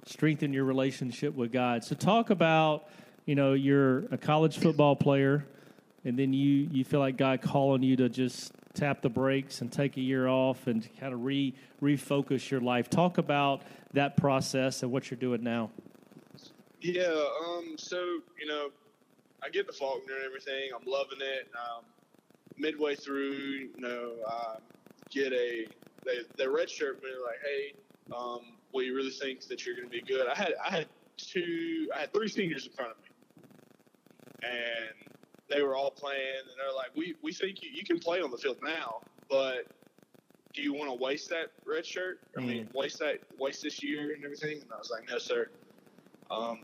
strengthen 0.05 0.53
your 0.53 0.63
relationship 0.63 1.33
with 1.33 1.51
God. 1.51 1.83
So 1.83 1.95
talk 1.95 2.29
about, 2.29 2.87
you 3.25 3.33
know, 3.33 3.53
you're 3.53 4.05
a 4.11 4.17
college 4.17 4.59
football 4.59 4.95
player, 4.95 5.45
and 6.05 6.17
then 6.17 6.33
you 6.33 6.69
you 6.71 6.83
feel 6.83 6.99
like 6.99 7.17
God 7.17 7.41
calling 7.41 7.81
you 7.81 7.95
to 7.97 8.09
just 8.09 8.53
tap 8.73 9.01
the 9.01 9.09
brakes 9.09 9.61
and 9.61 9.71
take 9.71 9.97
a 9.97 10.01
year 10.01 10.27
off 10.27 10.67
and 10.67 10.87
kind 10.99 11.13
of 11.13 11.23
re 11.23 11.53
refocus 11.81 12.49
your 12.49 12.61
life. 12.61 12.89
Talk 12.89 13.17
about 13.17 13.63
that 13.93 14.17
process 14.17 14.83
and 14.83 14.91
what 14.91 15.09
you're 15.09 15.19
doing 15.19 15.43
now. 15.43 15.71
Yeah, 16.79 17.25
um, 17.45 17.75
so 17.77 17.97
you 18.39 18.47
know, 18.47 18.69
I 19.43 19.49
get 19.49 19.67
the 19.67 19.73
Faulkner 19.73 20.15
and 20.15 20.25
everything. 20.25 20.69
I'm 20.75 20.85
loving 20.85 21.19
it. 21.21 21.49
Um, 21.55 21.85
midway 22.57 22.95
through, 22.95 23.33
you 23.33 23.71
know, 23.77 24.13
get 25.11 25.33
a 25.33 25.67
they 26.05 26.17
they 26.37 26.45
redshirt 26.45 27.01
me 27.03 27.09
like, 27.23 27.39
hey, 27.45 27.73
um, 28.15 28.41
you 28.73 28.95
really 28.95 29.11
think 29.11 29.47
that 29.47 29.65
you're 29.65 29.75
going 29.75 29.87
to 29.87 29.91
be 29.91 30.01
good? 30.01 30.27
I 30.27 30.35
had 30.35 30.53
I 30.65 30.71
had 30.71 30.87
two, 31.17 31.89
I 31.95 32.01
had 32.01 32.13
three 32.13 32.27
seniors 32.27 32.65
in 32.65 32.71
front 32.71 32.91
of 32.91 32.97
me, 32.97 33.09
and 34.43 35.13
they 35.49 35.61
were 35.61 35.75
all 35.75 35.91
playing, 35.91 36.41
and 36.49 36.57
they're 36.57 36.75
like, 36.75 36.95
we 36.95 37.15
we 37.21 37.33
think 37.33 37.61
you, 37.61 37.69
you 37.71 37.83
can 37.83 37.99
play 37.99 38.21
on 38.21 38.31
the 38.31 38.37
field 38.37 38.57
now, 38.63 39.01
but 39.29 39.67
do 40.53 40.61
you 40.61 40.73
want 40.73 40.89
to 40.89 41.03
waste 41.03 41.29
that 41.29 41.51
red 41.65 41.85
shirt? 41.85 42.19
I 42.37 42.41
mean, 42.41 42.65
mm. 42.65 42.73
waste 42.73 42.99
that 42.99 43.19
waste 43.37 43.63
this 43.63 43.83
year 43.83 44.13
and 44.13 44.23
everything? 44.23 44.61
And 44.61 44.71
I 44.73 44.77
was 44.77 44.89
like, 44.89 45.09
no, 45.09 45.17
sir. 45.17 45.49
Um, 46.29 46.63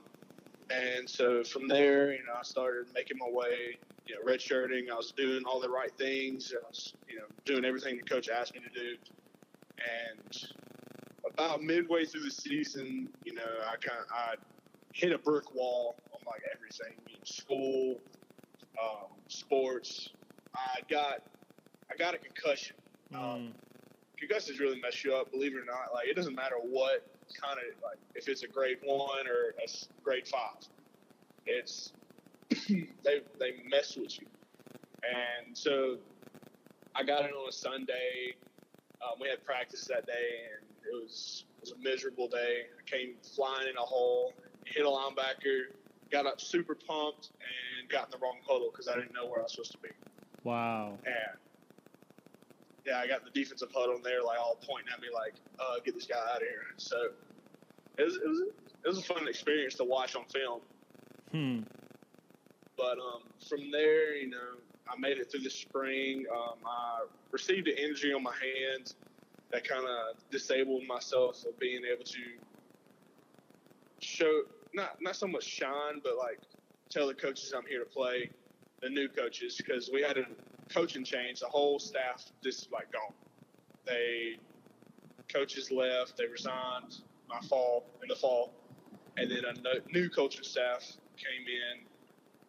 and 0.70 1.10
so 1.10 1.44
from 1.44 1.68
there, 1.68 2.12
you 2.12 2.26
know, 2.26 2.34
I 2.40 2.44
started 2.44 2.88
making 2.94 3.18
my 3.18 3.30
way, 3.30 3.78
you 4.06 4.16
know, 4.16 4.22
redshirting. 4.22 4.92
I 4.92 4.96
was 4.96 5.12
doing 5.12 5.44
all 5.46 5.60
the 5.60 5.70
right 5.70 5.92
things. 5.98 6.54
I 6.56 6.66
was, 6.68 6.94
you 7.08 7.18
know, 7.18 7.26
doing 7.46 7.66
everything 7.66 7.98
the 7.98 8.04
coach 8.04 8.30
asked 8.30 8.54
me 8.54 8.62
to 8.62 8.70
do. 8.70 8.96
And 9.78 10.44
about 11.26 11.62
midway 11.62 12.06
through 12.06 12.24
the 12.24 12.32
season, 12.32 13.10
you 13.24 13.34
know, 13.34 13.44
I 13.66 13.76
kind 13.78 14.00
of 14.00 14.06
I 14.12 14.36
hit 14.94 15.12
a 15.12 15.18
brick 15.18 15.54
wall 15.54 15.96
on 16.14 16.20
like 16.26 16.42
everything, 16.54 16.98
I 17.08 17.14
school, 17.24 18.00
um, 18.82 19.12
sports. 19.28 20.10
I 20.56 20.82
got 20.90 21.22
I 21.92 21.96
got 21.96 22.14
a 22.16 22.18
concussion. 22.18 22.76
Um, 23.14 23.22
mm. 23.22 23.52
Concussions 24.20 24.60
really 24.60 24.80
mess 24.82 25.04
you 25.04 25.14
up, 25.16 25.32
believe 25.32 25.54
it 25.54 25.60
or 25.60 25.66
not. 25.66 25.94
Like 25.94 26.08
it 26.08 26.16
doesn't 26.16 26.36
matter 26.36 26.56
what 26.62 27.08
kind 27.42 27.58
of 27.60 27.84
like 27.84 27.98
if 28.16 28.28
it's 28.28 28.44
a 28.44 28.48
grade 28.48 28.78
one 28.84 29.28
or 29.28 29.54
a 29.64 29.68
grade 30.04 30.28
five, 30.28 30.58
it's 31.46 31.94
they 32.70 33.22
they 33.40 33.64
mess 33.70 33.96
with 33.96 34.20
you. 34.20 34.28
And 35.04 35.56
so 35.56 35.98
I 36.96 37.04
got 37.04 37.26
it 37.26 37.32
on 37.32 37.48
a 37.48 37.52
Sunday. 37.52 38.36
Um, 39.02 39.20
we 39.22 39.30
had 39.30 39.46
practice 39.46 39.86
that 39.86 40.08
day, 40.08 40.30
and 40.56 40.66
it 40.92 41.04
was 41.04 41.46
it 41.58 41.62
was 41.62 41.72
a 41.72 41.78
miserable 41.78 42.28
day. 42.28 42.64
I 42.78 42.90
came 42.90 43.16
flying 43.36 43.68
in 43.70 43.78
a 43.78 43.82
hole, 43.82 44.34
hit 44.66 44.86
a 44.86 44.90
linebacker, 44.90 45.74
got 46.12 46.26
up 46.26 46.42
super 46.42 46.76
pumped, 46.76 47.30
and 47.40 47.90
got 47.90 48.06
in 48.06 48.12
the 48.12 48.18
wrong 48.18 48.38
huddle 48.48 48.70
because 48.72 48.88
I 48.88 48.96
didn't 48.96 49.14
know 49.14 49.28
where 49.28 49.40
I 49.40 49.44
was 49.44 49.52
supposed 49.52 49.74
to 49.74 49.78
be. 49.78 49.90
Wow. 50.44 50.98
And 51.06 51.38
yeah, 52.88 53.00
I 53.00 53.08
got 53.08 53.26
the 53.26 53.32
defensive 53.32 53.70
huddle 53.76 53.96
and 53.96 54.04
they're 54.04 54.24
like 54.24 54.40
all 54.40 54.58
pointing 54.66 54.88
at 54.94 55.02
me 55.02 55.08
like, 55.14 55.34
uh, 55.60 55.80
"Get 55.84 55.94
this 55.94 56.06
guy 56.06 56.16
out 56.16 56.38
of 56.38 56.48
here." 56.48 56.64
So 56.78 57.10
it 57.98 58.04
was, 58.04 58.16
it 58.16 58.28
was 58.28 58.42
it 58.86 58.88
was 58.88 58.98
a 59.00 59.02
fun 59.02 59.28
experience 59.28 59.76
to 59.76 59.84
watch 59.84 60.16
on 60.16 60.24
film. 60.26 60.62
Hmm. 61.32 61.60
But 62.78 62.98
um, 63.00 63.24
from 63.50 63.72
there, 63.72 64.16
you 64.16 64.30
know, 64.30 64.56
I 64.88 64.98
made 64.98 65.18
it 65.18 65.30
through 65.30 65.42
the 65.42 65.50
spring. 65.50 66.26
Um, 66.34 66.60
I 66.66 67.06
received 67.32 67.68
an 67.68 67.78
injury 67.78 68.14
on 68.14 68.24
my 68.24 68.34
hands 68.34 68.96
that 69.52 69.68
kind 69.68 69.86
of 69.86 70.18
disabled 70.32 70.84
myself 70.88 71.44
of 71.46 71.60
being 71.60 71.82
able 71.92 72.06
to 72.06 72.20
show 74.00 74.44
not 74.74 75.02
not 75.02 75.18
so 75.18 75.28
much 75.28 75.44
shine, 75.44 76.00
but 76.02 76.18
like 76.18 76.40
tell 76.90 77.08
the 77.08 77.14
coaches 77.14 77.54
I'm 77.56 77.66
here 77.66 77.80
to 77.80 77.86
play, 77.86 78.30
the 78.82 78.90
new 78.90 79.10
coaches, 79.10 79.58
because 79.58 79.90
we 79.92 80.02
had 80.02 80.18
a 80.18 80.26
coaching 80.68 81.04
change. 81.04 81.40
The 81.40 81.48
whole 81.48 81.80
staff 81.80 82.24
just 82.44 82.72
like 82.72 82.92
gone. 82.92 83.14
They 83.86 84.38
coaches 85.32 85.72
left. 85.72 86.18
They 86.18 86.28
resigned 86.28 87.02
my 87.30 87.40
fall 87.42 87.86
in 88.02 88.08
the 88.08 88.16
fall, 88.16 88.54
and 89.18 89.30
then 89.30 89.44
a 89.46 89.92
new 89.92 90.10
coaching 90.10 90.44
staff 90.44 90.84
came 91.18 91.46
in 91.46 91.86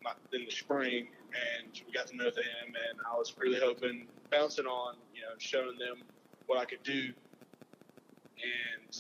my, 0.03 0.13
in 0.33 0.45
the 0.45 0.51
spring, 0.51 1.09
and 1.33 1.81
we 1.87 1.93
got 1.93 2.07
to 2.09 2.17
know 2.17 2.31
them. 2.31 2.67
And 2.67 3.01
I 3.13 3.17
was 3.17 3.35
really 3.39 3.59
hoping, 3.61 4.07
bouncing 4.31 4.67
on, 4.67 4.97
you 5.15 5.23
know, 5.23 5.35
showing 5.39 5.79
them 5.79 6.03
what 6.47 6.59
I 6.59 6.65
could 6.65 6.83
do. 6.83 7.13
And 8.41 8.97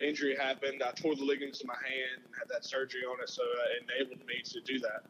injury 0.00 0.36
happened. 0.36 0.82
I 0.84 0.92
tore 0.92 1.16
the 1.16 1.24
ligaments 1.24 1.60
in 1.60 1.66
my 1.66 1.74
hand, 1.74 2.22
and 2.24 2.34
had 2.38 2.48
that 2.50 2.64
surgery 2.64 3.02
on 3.02 3.20
it, 3.20 3.28
so 3.28 3.42
it 3.42 3.82
enabled 3.82 4.24
me 4.26 4.40
to 4.44 4.60
do 4.60 4.78
that. 4.80 5.02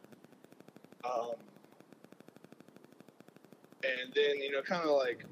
Um, 1.07 1.35
and 3.83 4.13
then 4.13 4.37
you 4.37 4.51
know, 4.51 4.61
kind 4.61 4.83
of 4.83 4.95
like 4.95 5.25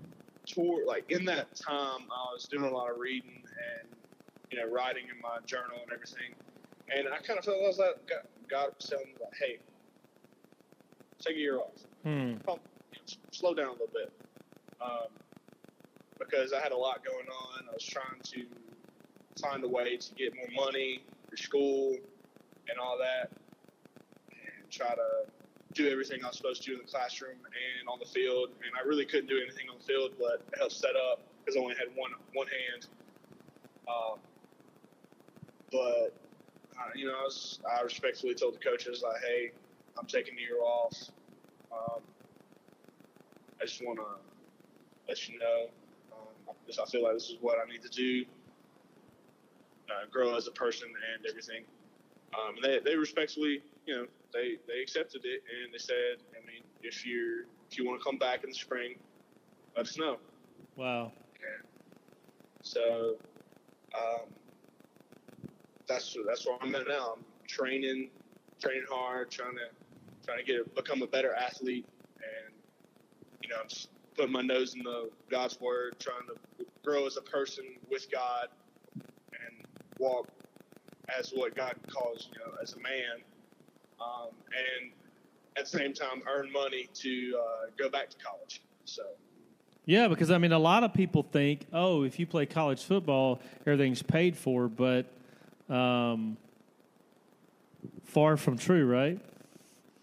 tour, 0.46 0.86
like 0.86 1.12
in 1.12 1.26
that 1.26 1.56
time, 1.56 2.02
I 2.12 2.34
was 2.34 2.48
doing 2.50 2.64
a 2.64 2.72
lot 2.72 2.90
of 2.90 2.98
reading 2.98 3.44
and 3.82 3.90
you 4.52 4.60
know, 4.60 4.68
writing 4.68 5.04
in 5.14 5.22
my 5.22 5.40
journal 5.46 5.78
and 5.84 5.92
everything. 5.92 6.34
And 6.96 7.08
I 7.08 7.18
kind 7.20 7.38
of 7.38 7.46
felt 7.46 7.62
like, 7.78 8.10
God 8.50 8.70
was 8.78 8.88
telling 8.90 9.08
me 9.08 9.14
like, 9.22 9.34
hey, 9.38 9.58
take 11.20 11.36
a 11.36 11.40
year 11.40 11.58
off, 11.58 11.74
hmm. 12.04 12.36
slow 13.32 13.54
down 13.54 13.68
a 13.68 13.72
little 13.72 13.90
bit, 13.94 14.12
um, 14.80 15.08
because 16.18 16.54
I 16.54 16.62
had 16.62 16.72
a 16.72 16.78
lot 16.78 17.04
going 17.04 17.28
on. 17.28 17.66
I 17.70 17.74
was 17.74 17.84
trying 17.84 18.22
to 18.24 18.46
find 19.42 19.64
a 19.64 19.68
way 19.68 19.98
to 19.98 20.16
get 20.16 20.34
more 20.36 20.66
money 20.66 21.04
for 21.30 21.36
school 21.36 21.96
and 22.70 22.80
all 22.80 22.98
that, 22.98 23.32
and 24.32 24.72
try 24.72 24.96
to 24.96 25.26
do 25.84 25.90
everything 25.90 26.24
I 26.24 26.28
was 26.28 26.38
supposed 26.38 26.64
to 26.64 26.72
do 26.72 26.80
in 26.80 26.86
the 26.86 26.92
classroom 26.92 27.38
and 27.46 27.88
on 27.88 28.00
the 28.00 28.06
field. 28.06 28.50
And 28.66 28.72
I 28.78 28.88
really 28.88 29.06
couldn't 29.06 29.28
do 29.28 29.40
anything 29.42 29.70
on 29.70 29.78
the 29.80 29.84
field, 29.84 30.12
but 30.20 30.42
help 30.58 30.72
set 30.72 30.96
up 30.96 31.22
because 31.40 31.58
I 31.58 31.60
only 31.62 31.76
had 31.76 31.88
one 31.96 32.12
one 32.34 32.48
hand. 32.48 32.88
Um, 33.88 34.20
but 35.72 36.14
uh, 36.78 36.92
you 36.96 37.06
know, 37.08 37.14
I, 37.20 37.24
was, 37.24 37.60
I 37.66 37.82
respectfully 37.82 38.36
told 38.36 38.56
the 38.56 38.60
coaches 38.60 39.04
like, 39.04 39.22
"Hey, 39.22 39.52
I'm 39.98 40.06
taking 40.06 40.36
the 40.36 40.42
year 40.42 40.62
off. 40.62 40.96
Um, 41.72 42.02
I 43.62 43.66
just 43.66 43.84
want 43.84 44.00
to 44.00 44.06
let 45.08 45.28
you 45.28 45.40
know. 45.40 45.68
Um, 46.14 46.56
I 46.68 46.86
feel 46.90 47.04
like 47.04 47.14
this 47.14 47.30
is 47.30 47.38
what 47.42 47.58
I 47.60 47.70
need 47.70 47.82
to 47.84 47.90
do 47.90 48.26
uh, 49.90 50.06
grow 50.12 50.36
as 50.36 50.48
a 50.48 50.52
person 50.52 50.88
and 50.88 51.26
everything. 51.26 51.64
Um, 52.34 52.56
they, 52.62 52.80
they 52.80 52.96
respectfully, 52.96 53.62
you 53.86 53.96
know, 53.96 54.06
they, 54.34 54.58
they 54.68 54.82
accepted 54.82 55.22
it 55.26 55.44
and 55.64 55.74
they 55.74 55.78
said, 55.78 56.24
I 56.36 56.46
mean, 56.46 56.64
if 56.84 57.06
you're 57.06 57.42
if 57.70 57.78
you 57.78 57.86
want 57.86 58.00
to 58.00 58.04
come 58.04 58.18
back 58.18 58.44
in 58.44 58.50
the 58.50 58.56
spring, 58.56 58.96
let 59.76 59.86
us 59.88 59.98
know. 59.98 60.18
Wow. 60.76 61.12
And 61.36 61.68
so 62.62 63.16
um, 63.96 64.28
that's 65.88 66.16
that's 66.28 66.46
where 66.46 66.58
I'm 66.62 66.74
at 66.76 66.88
now. 66.88 67.16
I'm 67.18 67.24
training, 67.48 68.10
training 68.62 68.86
hard, 68.90 69.32
trying 69.32 69.56
to 69.56 70.26
trying 70.26 70.40
to 70.40 70.44
get 70.44 70.76
become 70.76 71.02
a 71.02 71.08
better 71.08 71.34
athlete, 71.34 71.86
and 72.18 72.54
you 73.44 73.50
know, 73.50 73.64
just 73.68 73.90
putting 74.16 74.32
my 74.32 74.42
nose 74.42 74.76
in 74.76 74.84
the 74.84 75.10
God's 75.30 75.60
word, 75.60 75.96
trying 76.00 76.28
to 76.28 76.66
grow 76.84 77.06
as 77.06 77.18
a 77.18 77.22
person 77.22 77.66
with 77.90 78.10
God, 78.12 78.48
and 78.96 79.66
walk 80.00 80.28
as 81.18 81.32
what 81.32 81.56
God 81.56 81.76
calls 81.88 82.30
you 82.34 82.40
know 82.40 82.54
as 82.62 82.74
a 82.74 82.80
man, 82.80 83.24
um, 84.02 84.30
and 84.48 84.92
at 85.58 85.66
the 85.66 85.78
same 85.78 85.94
time 85.94 86.22
earn 86.28 86.52
money 86.52 86.90
to 86.94 87.40
uh, 87.40 87.70
go 87.78 87.90
back 87.90 88.10
to 88.10 88.18
college. 88.18 88.62
So. 88.86 89.04
Yeah, 89.86 90.08
because 90.10 90.32
I 90.32 90.38
mean, 90.38 90.52
a 90.52 90.60
lot 90.60 90.84
of 90.84 90.94
people 90.94 91.24
think, 91.24 91.66
oh, 91.72 92.04
if 92.04 92.20
you 92.20 92.28
play 92.28 92.46
college 92.46 92.84
football, 92.84 93.42
everything's 93.62 94.04
paid 94.04 94.36
for, 94.36 94.68
but 94.68 95.06
um, 95.70 96.38
far 98.04 98.38
from 98.38 98.58
true, 98.58 98.86
right? 98.86 99.20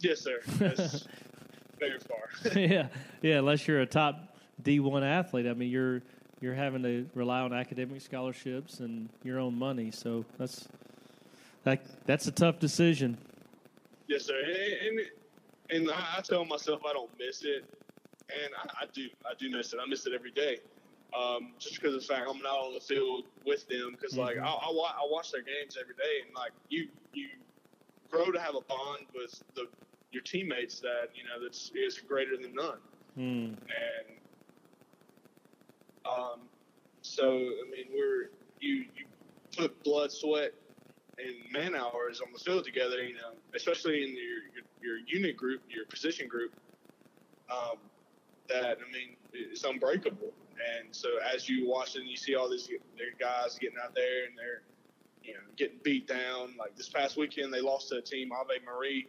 Yes, 0.01 0.21
sir. 0.21 0.41
Yes. 0.61 1.07
very 1.79 1.99
far. 1.99 2.53
yeah, 2.59 2.89
yeah. 3.23 3.39
Unless 3.39 3.67
you're 3.69 3.81
a 3.81 3.87
top 3.87 4.37
D 4.63 4.81
one 4.81 5.05
athlete, 5.05 5.47
I 5.47 5.55
mean, 5.55 5.71
you're 5.71 6.03
you're 6.41 6.55
having 6.55 6.83
to 6.83 7.09
rely 7.15 7.41
on 7.41 7.53
academic 7.53 8.01
scholarships 8.01 8.81
and 8.81 9.09
your 9.23 9.39
own 9.39 9.59
money. 9.59 9.91
So 9.91 10.25
that's 10.39 10.69
that 11.65 11.85
that's 12.07 12.27
a 12.27 12.33
tough 12.33 12.59
decision. 12.59 13.19
Yes, 14.09 14.25
sir. 14.25 14.39
And 14.39 14.99
and, 15.71 15.89
and 15.89 15.91
I 15.91 16.21
tell 16.23 16.45
myself 16.45 16.83
I 16.89 16.93
don't 16.93 17.11
miss 17.19 17.45
it 17.45 17.65
and 18.31 18.53
I, 18.57 18.85
I, 18.85 18.87
do 18.93 19.09
I 19.25 19.35
do 19.39 19.51
miss 19.51 19.73
it. 19.73 19.79
I 19.83 19.89
miss 19.89 20.07
it 20.07 20.13
every 20.15 20.31
day, 20.31 20.59
um, 21.17 21.53
just 21.59 21.77
because 21.77 21.95
of 21.95 22.01
the 22.01 22.07
fact 22.07 22.27
I'm 22.29 22.41
not 22.43 22.57
on 22.57 22.75
the 22.75 22.81
field 22.81 23.25
with 23.47 23.69
them. 23.69 23.93
Because 23.93 24.13
mm-hmm. 24.13 24.23
like 24.23 24.39
I, 24.39 24.47
I, 24.47 24.69
I, 24.69 25.07
watch 25.09 25.33
their 25.33 25.43
games 25.43 25.77
every 25.81 25.95
day, 25.95 26.25
and 26.25 26.35
like 26.35 26.53
you 26.69 26.89
you 27.13 27.29
grow 28.11 28.31
to 28.31 28.41
have 28.41 28.55
a 28.55 28.61
bond 28.63 29.07
with 29.15 29.43
the 29.55 29.67
your 30.13 30.23
teammates 30.23 30.81
that 30.81 31.09
you 31.15 31.25
know 31.25 31.43
that's 31.43 31.71
is 31.75 31.99
greater 31.99 32.37
than 32.37 32.55
none. 32.55 32.79
Mm. 33.19 33.57
And 33.57 34.17
um, 36.07 36.41
so 37.03 37.29
I 37.29 37.71
mean 37.71 37.87
we're 37.95 38.31
you 38.61 38.85
you 38.97 39.05
put 39.57 39.83
blood, 39.85 40.11
sweat, 40.11 40.53
and 41.19 41.53
man 41.53 41.75
hours 41.75 42.21
on 42.21 42.33
the 42.33 42.39
field 42.39 42.65
together. 42.65 43.03
You 43.03 43.15
know, 43.15 43.33
especially 43.55 44.03
in 44.03 44.11
your 44.11 44.65
your, 44.83 44.99
your 44.99 45.07
unit 45.07 45.37
group, 45.37 45.63
your 45.69 45.87
position 45.87 46.29
group. 46.29 46.53
Um, 47.51 47.79
that 48.49 48.79
I 48.79 48.93
mean 48.93 49.17
it's 49.33 49.65
unbreakable. 49.65 50.33
And 50.79 50.89
so 50.93 51.09
as 51.35 51.49
you 51.49 51.69
watch 51.69 51.97
and 51.97 52.09
you 52.09 52.17
see 52.17 52.35
all 52.35 52.49
these 52.49 52.69
their 52.97 53.13
guys 53.19 53.59
getting 53.59 53.79
out 53.83 53.95
there 53.95 54.27
and 54.27 54.39
they're 54.39 54.63
you 55.23 55.35
know 55.35 55.41
getting 55.57 55.79
beat 55.83 56.07
down. 56.07 56.55
Like 56.59 56.77
this 56.77 56.89
past 56.89 57.17
weekend, 57.17 57.53
they 57.53 57.61
lost 57.61 57.89
to 57.89 57.97
a 57.97 58.03
team 58.03 58.31
Ave 58.33 58.65
Maria. 58.65 59.05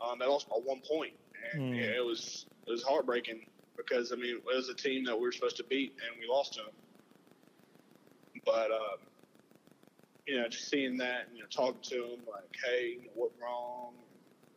Um, 0.00 0.18
they 0.18 0.26
lost 0.26 0.48
by 0.48 0.56
one 0.56 0.80
point, 0.88 1.14
and 1.52 1.74
mm. 1.74 1.76
yeah, 1.76 1.96
it 1.96 2.04
was 2.04 2.46
it 2.66 2.70
was 2.70 2.82
heartbreaking 2.82 3.46
because 3.76 4.12
I 4.12 4.16
mean 4.16 4.36
it 4.36 4.44
was 4.44 4.68
a 4.68 4.74
team 4.74 5.04
that 5.04 5.16
we 5.16 5.22
were 5.22 5.32
supposed 5.32 5.56
to 5.56 5.64
beat 5.64 5.94
and 6.06 6.18
we 6.20 6.32
lost 6.32 6.54
to 6.54 6.60
them. 6.60 6.72
But 8.44 8.70
um, 8.70 8.98
you 10.28 10.38
know, 10.38 10.48
just 10.48 10.68
seeing 10.70 10.96
that 10.98 11.26
and 11.28 11.36
you 11.36 11.42
know 11.42 11.48
talking 11.50 11.80
to 11.82 11.96
them 11.96 12.20
like, 12.30 12.54
hey, 12.64 12.98
you 13.00 13.02
know, 13.06 13.12
what 13.14 13.32
wrong? 13.42 13.94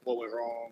What 0.04 0.18
went 0.18 0.34
wrong? 0.34 0.72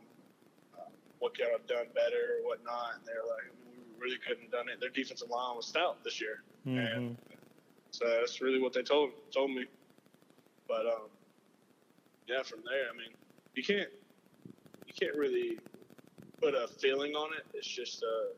what 1.19 1.35
could 1.35 1.47
I 1.47 1.51
have 1.51 1.67
done 1.67 1.85
better 1.93 2.39
or 2.39 2.47
whatnot. 2.47 2.95
And 2.97 3.05
they're 3.05 3.23
like, 3.27 3.51
we 3.67 4.01
really 4.01 4.17
couldn't 4.17 4.43
have 4.43 4.51
done 4.51 4.69
it. 4.69 4.79
Their 4.79 4.89
defensive 4.89 5.29
line 5.29 5.55
was 5.55 5.67
stout 5.67 6.03
this 6.03 6.19
year, 6.19 6.43
mm-hmm. 6.65 6.77
and 6.77 7.17
so 7.91 8.05
that's 8.07 8.41
really 8.41 8.59
what 8.59 8.73
they 8.73 8.81
told 8.81 9.11
told 9.31 9.51
me. 9.51 9.65
But 10.67 10.85
um, 10.85 11.09
yeah, 12.27 12.43
from 12.43 12.59
there, 12.65 12.85
I 12.91 12.97
mean, 12.97 13.13
you 13.55 13.63
can't 13.63 13.89
you 14.87 14.93
can't 14.99 15.15
really 15.15 15.59
put 16.41 16.53
a 16.55 16.67
feeling 16.67 17.13
on 17.13 17.33
it. 17.33 17.45
It's 17.53 17.67
just 17.67 18.03
a 18.03 18.07
uh, 18.07 18.33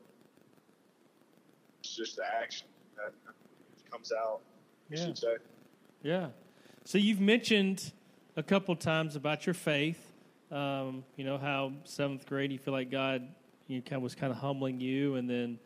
it's 1.80 1.96
just 1.96 2.16
the 2.16 2.24
action 2.24 2.66
that 2.96 3.12
comes 3.90 4.12
out. 4.12 4.40
Yeah. 4.90 5.06
Yeah. 6.02 6.26
So 6.84 6.98
you've 6.98 7.20
mentioned 7.20 7.92
a 8.36 8.42
couple 8.42 8.74
times 8.76 9.16
about 9.16 9.46
your 9.46 9.54
faith 9.54 10.12
um, 10.52 11.02
you 11.16 11.24
know 11.24 11.38
how 11.38 11.72
seventh 11.84 12.26
grade 12.26 12.52
you 12.52 12.58
feel 12.58 12.74
like 12.74 12.90
God 12.90 13.26
you 13.68 13.78
know, 13.78 13.82
kind 13.82 13.96
of 13.96 14.02
was 14.02 14.14
kind 14.14 14.30
of 14.30 14.38
humbling 14.38 14.80
you, 14.80 15.14
and 15.14 15.28
then 15.28 15.58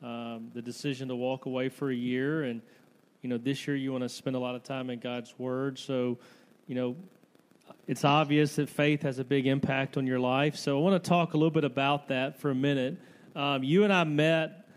um, 0.00 0.52
the 0.54 0.62
decision 0.62 1.08
to 1.08 1.16
walk 1.16 1.46
away 1.46 1.68
for 1.68 1.90
a 1.90 1.94
year, 1.94 2.44
and 2.44 2.62
you 3.20 3.28
know 3.28 3.36
this 3.36 3.66
year 3.66 3.76
you 3.76 3.90
want 3.90 4.04
to 4.04 4.08
spend 4.08 4.36
a 4.36 4.38
lot 4.38 4.54
of 4.54 4.62
time 4.62 4.90
in 4.90 5.00
God's 5.00 5.36
Word. 5.38 5.76
So, 5.76 6.18
you 6.68 6.76
know, 6.76 6.94
it's 7.88 8.04
obvious 8.04 8.54
that 8.56 8.68
faith 8.68 9.02
has 9.02 9.18
a 9.18 9.24
big 9.24 9.48
impact 9.48 9.96
on 9.96 10.06
your 10.06 10.20
life. 10.20 10.54
So 10.54 10.78
I 10.78 10.80
want 10.80 11.02
to 11.02 11.08
talk 11.08 11.34
a 11.34 11.36
little 11.36 11.50
bit 11.50 11.64
about 11.64 12.06
that 12.08 12.40
for 12.40 12.50
a 12.50 12.54
minute. 12.54 12.96
Um, 13.34 13.64
you 13.64 13.82
and 13.82 13.92
I 13.92 14.04
met 14.04 14.68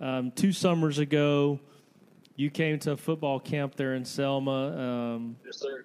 um, 0.00 0.32
two 0.32 0.50
summers 0.50 0.98
ago. 0.98 1.60
You 2.36 2.50
came 2.50 2.78
to 2.80 2.92
a 2.92 2.96
football 2.96 3.40
camp 3.40 3.74
there 3.74 3.94
in 3.94 4.04
Selma. 4.04 5.14
Um, 5.16 5.36
yes, 5.44 5.58
sir. 5.58 5.84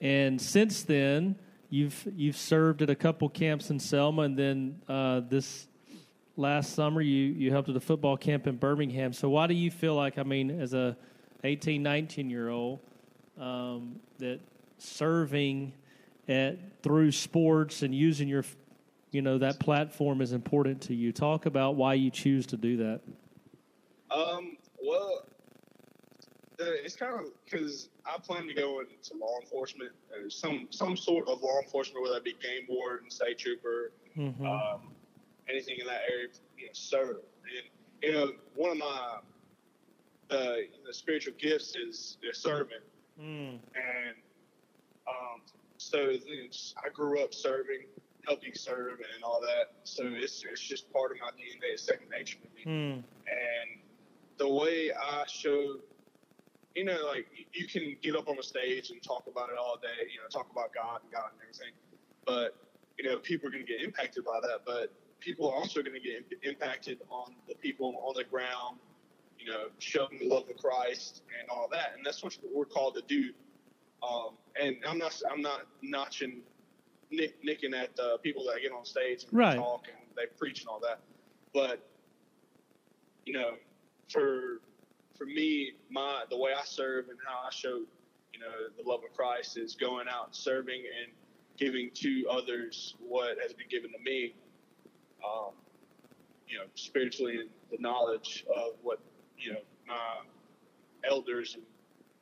And 0.00 0.40
since 0.40 0.82
then, 0.82 1.36
You've 1.72 2.06
you've 2.14 2.36
served 2.36 2.82
at 2.82 2.90
a 2.90 2.94
couple 2.94 3.30
camps 3.30 3.70
in 3.70 3.78
Selma, 3.78 4.22
and 4.22 4.36
then 4.36 4.78
uh, 4.90 5.20
this 5.20 5.68
last 6.36 6.74
summer 6.74 7.00
you 7.00 7.32
you 7.32 7.50
helped 7.50 7.70
at 7.70 7.76
a 7.76 7.80
football 7.80 8.18
camp 8.18 8.46
in 8.46 8.56
Birmingham. 8.56 9.14
So 9.14 9.30
why 9.30 9.46
do 9.46 9.54
you 9.54 9.70
feel 9.70 9.94
like 9.94 10.18
I 10.18 10.22
mean, 10.22 10.50
as 10.60 10.74
a 10.74 10.98
18, 11.44 11.82
19 11.82 12.28
year 12.28 12.50
old, 12.50 12.80
um, 13.40 14.00
that 14.18 14.40
serving 14.76 15.72
at 16.28 16.58
through 16.82 17.10
sports 17.10 17.80
and 17.80 17.94
using 17.94 18.28
your 18.28 18.44
you 19.10 19.22
know 19.22 19.38
that 19.38 19.58
platform 19.58 20.20
is 20.20 20.34
important 20.34 20.82
to 20.82 20.94
you? 20.94 21.10
Talk 21.10 21.46
about 21.46 21.76
why 21.76 21.94
you 21.94 22.10
choose 22.10 22.44
to 22.48 22.58
do 22.58 22.76
that. 22.76 23.00
Um. 24.10 24.58
Well, 24.84 25.24
it's 26.66 26.96
kind 26.96 27.14
of 27.14 27.26
because 27.44 27.88
I 28.06 28.18
plan 28.18 28.46
to 28.46 28.54
go 28.54 28.80
into 28.80 29.16
law 29.18 29.38
enforcement, 29.40 29.92
uh, 30.12 30.28
some 30.28 30.68
some 30.70 30.96
sort 30.96 31.28
of 31.28 31.42
law 31.42 31.60
enforcement, 31.62 32.02
whether 32.02 32.14
that 32.14 32.24
be 32.24 32.32
game 32.32 32.66
warden, 32.68 33.10
state 33.10 33.38
trooper, 33.38 33.92
mm-hmm. 34.16 34.46
um, 34.46 34.92
anything 35.48 35.76
in 35.80 35.86
that 35.86 36.02
area, 36.10 36.28
you 36.58 36.66
know, 36.66 36.70
serve. 36.72 37.16
And 37.44 37.70
you 38.02 38.12
know, 38.12 38.32
one 38.54 38.72
of 38.72 38.78
my 38.78 39.18
uh, 40.30 40.54
the 40.86 40.92
spiritual 40.92 41.34
gifts 41.38 41.76
is, 41.76 42.16
is 42.22 42.38
serving, 42.38 42.78
mm. 43.20 43.50
and 43.50 44.16
um, 45.06 45.40
so 45.76 46.12
I 46.84 46.88
grew 46.92 47.22
up 47.22 47.34
serving, 47.34 47.84
helping 48.26 48.54
serve, 48.54 48.98
and 49.14 49.22
all 49.22 49.40
that. 49.40 49.74
So 49.84 50.04
it's 50.06 50.44
it's 50.50 50.60
just 50.60 50.92
part 50.92 51.12
of 51.12 51.18
my 51.20 51.28
DNA, 51.28 51.74
it's 51.74 51.82
second 51.82 52.08
nature 52.10 52.38
to 52.38 52.48
me. 52.56 52.64
Mm. 52.64 52.94
And 52.94 53.80
the 54.38 54.48
way 54.48 54.90
I 54.92 55.24
show 55.26 55.76
you 56.74 56.84
know, 56.84 56.98
like 57.06 57.26
you 57.52 57.66
can 57.66 57.96
get 58.02 58.16
up 58.16 58.28
on 58.28 58.38
a 58.38 58.42
stage 58.42 58.90
and 58.90 59.02
talk 59.02 59.24
about 59.26 59.50
it 59.50 59.56
all 59.58 59.76
day, 59.76 60.10
you 60.12 60.18
know, 60.20 60.28
talk 60.30 60.50
about 60.50 60.72
God 60.74 61.00
and 61.02 61.12
God 61.12 61.30
and 61.32 61.40
everything. 61.42 61.72
But, 62.24 62.56
you 62.98 63.08
know, 63.08 63.18
people 63.18 63.48
are 63.48 63.52
going 63.52 63.66
to 63.66 63.70
get 63.70 63.82
impacted 63.82 64.24
by 64.24 64.40
that. 64.42 64.60
But 64.64 64.92
people 65.20 65.50
are 65.50 65.54
also 65.54 65.82
going 65.82 65.94
to 65.94 66.00
get 66.00 66.24
impacted 66.42 67.00
on 67.10 67.34
the 67.48 67.54
people 67.54 67.94
on 68.06 68.14
the 68.16 68.24
ground, 68.24 68.78
you 69.38 69.50
know, 69.50 69.66
showing 69.78 70.18
the 70.18 70.28
love 70.28 70.48
of 70.48 70.56
Christ 70.56 71.22
and 71.38 71.48
all 71.50 71.68
that. 71.72 71.92
And 71.96 72.04
that's 72.04 72.22
what 72.22 72.36
we're 72.52 72.64
called 72.64 72.94
to 72.94 73.02
do. 73.06 73.32
Um, 74.02 74.30
and 74.60 74.76
I'm 74.88 74.98
not, 74.98 75.20
I'm 75.30 75.42
not 75.42 75.66
notching, 75.82 76.40
nick, 77.10 77.36
nicking 77.42 77.74
at 77.74 77.94
the 77.96 78.18
people 78.22 78.44
that 78.46 78.60
get 78.62 78.72
on 78.72 78.84
stage 78.84 79.24
and 79.24 79.32
right. 79.32 79.56
talk 79.56 79.86
and 79.88 79.98
they 80.16 80.26
preach 80.38 80.60
and 80.60 80.68
all 80.68 80.80
that. 80.80 81.00
But, 81.54 81.86
you 83.26 83.34
know, 83.34 83.52
for 84.08 84.60
for 85.22 85.26
me, 85.26 85.72
my 85.90 86.24
the 86.30 86.36
way 86.36 86.50
I 86.52 86.64
serve 86.64 87.08
and 87.08 87.18
how 87.24 87.46
I 87.46 87.50
show, 87.50 87.80
you 88.32 88.40
know, 88.40 88.82
the 88.82 88.88
love 88.88 89.00
of 89.08 89.16
Christ 89.16 89.56
is 89.56 89.74
going 89.74 90.06
out 90.08 90.26
and 90.26 90.34
serving 90.34 90.82
and 91.02 91.12
giving 91.56 91.90
to 91.94 92.26
others 92.30 92.96
what 92.98 93.36
has 93.40 93.52
been 93.52 93.68
given 93.70 93.92
to 93.92 93.98
me. 94.04 94.34
Um, 95.24 95.52
you 96.48 96.58
know, 96.58 96.64
spiritually 96.74 97.38
and 97.38 97.48
the 97.70 97.78
knowledge 97.80 98.44
of 98.54 98.72
what 98.82 98.98
you 99.38 99.52
know 99.52 99.60
my 99.86 100.22
elders 101.08 101.54
and 101.54 101.62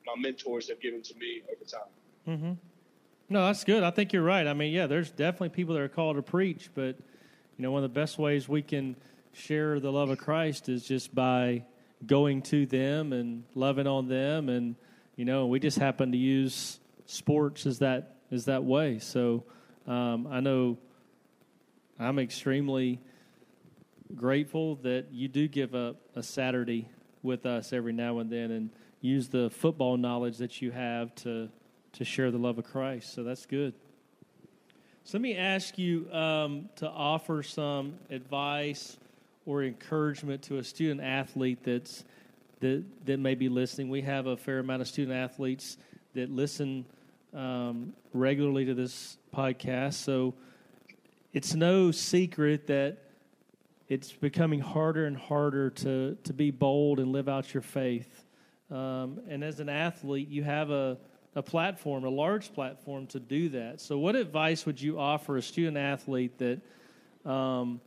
my 0.06 0.20
mentors 0.20 0.68
have 0.68 0.80
given 0.80 1.02
to 1.02 1.14
me 1.16 1.42
over 1.50 1.64
time. 1.64 1.80
Mm-hmm. 2.28 2.52
No, 3.30 3.46
that's 3.46 3.64
good. 3.64 3.82
I 3.82 3.90
think 3.90 4.12
you're 4.12 4.22
right. 4.22 4.46
I 4.46 4.52
mean, 4.52 4.72
yeah, 4.72 4.86
there's 4.86 5.10
definitely 5.10 5.50
people 5.50 5.74
that 5.74 5.80
are 5.80 5.88
called 5.88 6.16
to 6.16 6.22
preach, 6.22 6.68
but 6.74 6.98
you 7.56 7.62
know, 7.62 7.70
one 7.72 7.82
of 7.82 7.94
the 7.94 8.00
best 8.00 8.18
ways 8.18 8.48
we 8.48 8.60
can 8.60 8.94
share 9.32 9.80
the 9.80 9.90
love 9.90 10.10
of 10.10 10.18
Christ 10.18 10.68
is 10.68 10.84
just 10.84 11.14
by 11.14 11.64
going 12.06 12.42
to 12.42 12.66
them 12.66 13.12
and 13.12 13.44
loving 13.54 13.86
on 13.86 14.08
them 14.08 14.48
and 14.48 14.74
you 15.16 15.24
know 15.24 15.46
we 15.46 15.60
just 15.60 15.78
happen 15.78 16.12
to 16.12 16.18
use 16.18 16.80
sports 17.06 17.66
as 17.66 17.80
that 17.80 18.16
as 18.30 18.46
that 18.46 18.64
way 18.64 18.98
so 18.98 19.44
um, 19.86 20.26
i 20.30 20.40
know 20.40 20.78
i'm 21.98 22.18
extremely 22.18 23.00
grateful 24.14 24.76
that 24.76 25.06
you 25.12 25.28
do 25.28 25.46
give 25.48 25.74
up 25.74 25.96
a 26.16 26.22
Saturday 26.22 26.88
with 27.22 27.46
us 27.46 27.72
every 27.72 27.92
now 27.92 28.18
and 28.18 28.30
then 28.30 28.50
and 28.50 28.70
use 29.00 29.28
the 29.28 29.50
football 29.50 29.96
knowledge 29.96 30.38
that 30.38 30.60
you 30.60 30.70
have 30.70 31.14
to 31.14 31.48
to 31.92 32.04
share 32.04 32.30
the 32.30 32.38
love 32.38 32.56
of 32.56 32.64
Christ. 32.64 33.12
So 33.14 33.24
that's 33.24 33.46
good. 33.46 33.74
So 35.02 35.18
let 35.18 35.22
me 35.22 35.36
ask 35.36 35.76
you 35.76 36.10
um, 36.12 36.68
to 36.76 36.88
offer 36.88 37.42
some 37.42 37.94
advice 38.10 38.96
or 39.46 39.62
encouragement 39.62 40.42
to 40.42 40.58
a 40.58 40.64
student 40.64 41.00
athlete 41.00 41.58
that's 41.62 42.04
that 42.60 42.84
that 43.06 43.18
may 43.18 43.34
be 43.34 43.48
listening. 43.48 43.88
We 43.88 44.02
have 44.02 44.26
a 44.26 44.36
fair 44.36 44.58
amount 44.58 44.82
of 44.82 44.88
student 44.88 45.16
athletes 45.16 45.78
that 46.14 46.30
listen 46.30 46.84
um, 47.34 47.94
regularly 48.12 48.64
to 48.66 48.74
this 48.74 49.16
podcast, 49.34 49.94
so 49.94 50.34
it's 51.32 51.54
no 51.54 51.90
secret 51.90 52.66
that 52.66 52.98
it's 53.88 54.12
becoming 54.12 54.60
harder 54.60 55.06
and 55.06 55.16
harder 55.16 55.70
to 55.70 56.16
to 56.24 56.32
be 56.32 56.50
bold 56.50 56.98
and 57.00 57.12
live 57.12 57.28
out 57.28 57.52
your 57.54 57.62
faith. 57.62 58.26
Um, 58.70 59.20
and 59.28 59.42
as 59.42 59.58
an 59.58 59.68
athlete, 59.68 60.28
you 60.28 60.44
have 60.44 60.70
a 60.70 60.98
a 61.36 61.42
platform, 61.42 62.04
a 62.04 62.10
large 62.10 62.52
platform 62.52 63.06
to 63.08 63.20
do 63.20 63.50
that. 63.50 63.80
So, 63.80 63.98
what 63.98 64.16
advice 64.16 64.66
would 64.66 64.80
you 64.80 64.98
offer 64.98 65.36
a 65.36 65.42
student 65.42 65.76
athlete 65.76 66.38
that 66.38 67.30
um, 67.30 67.80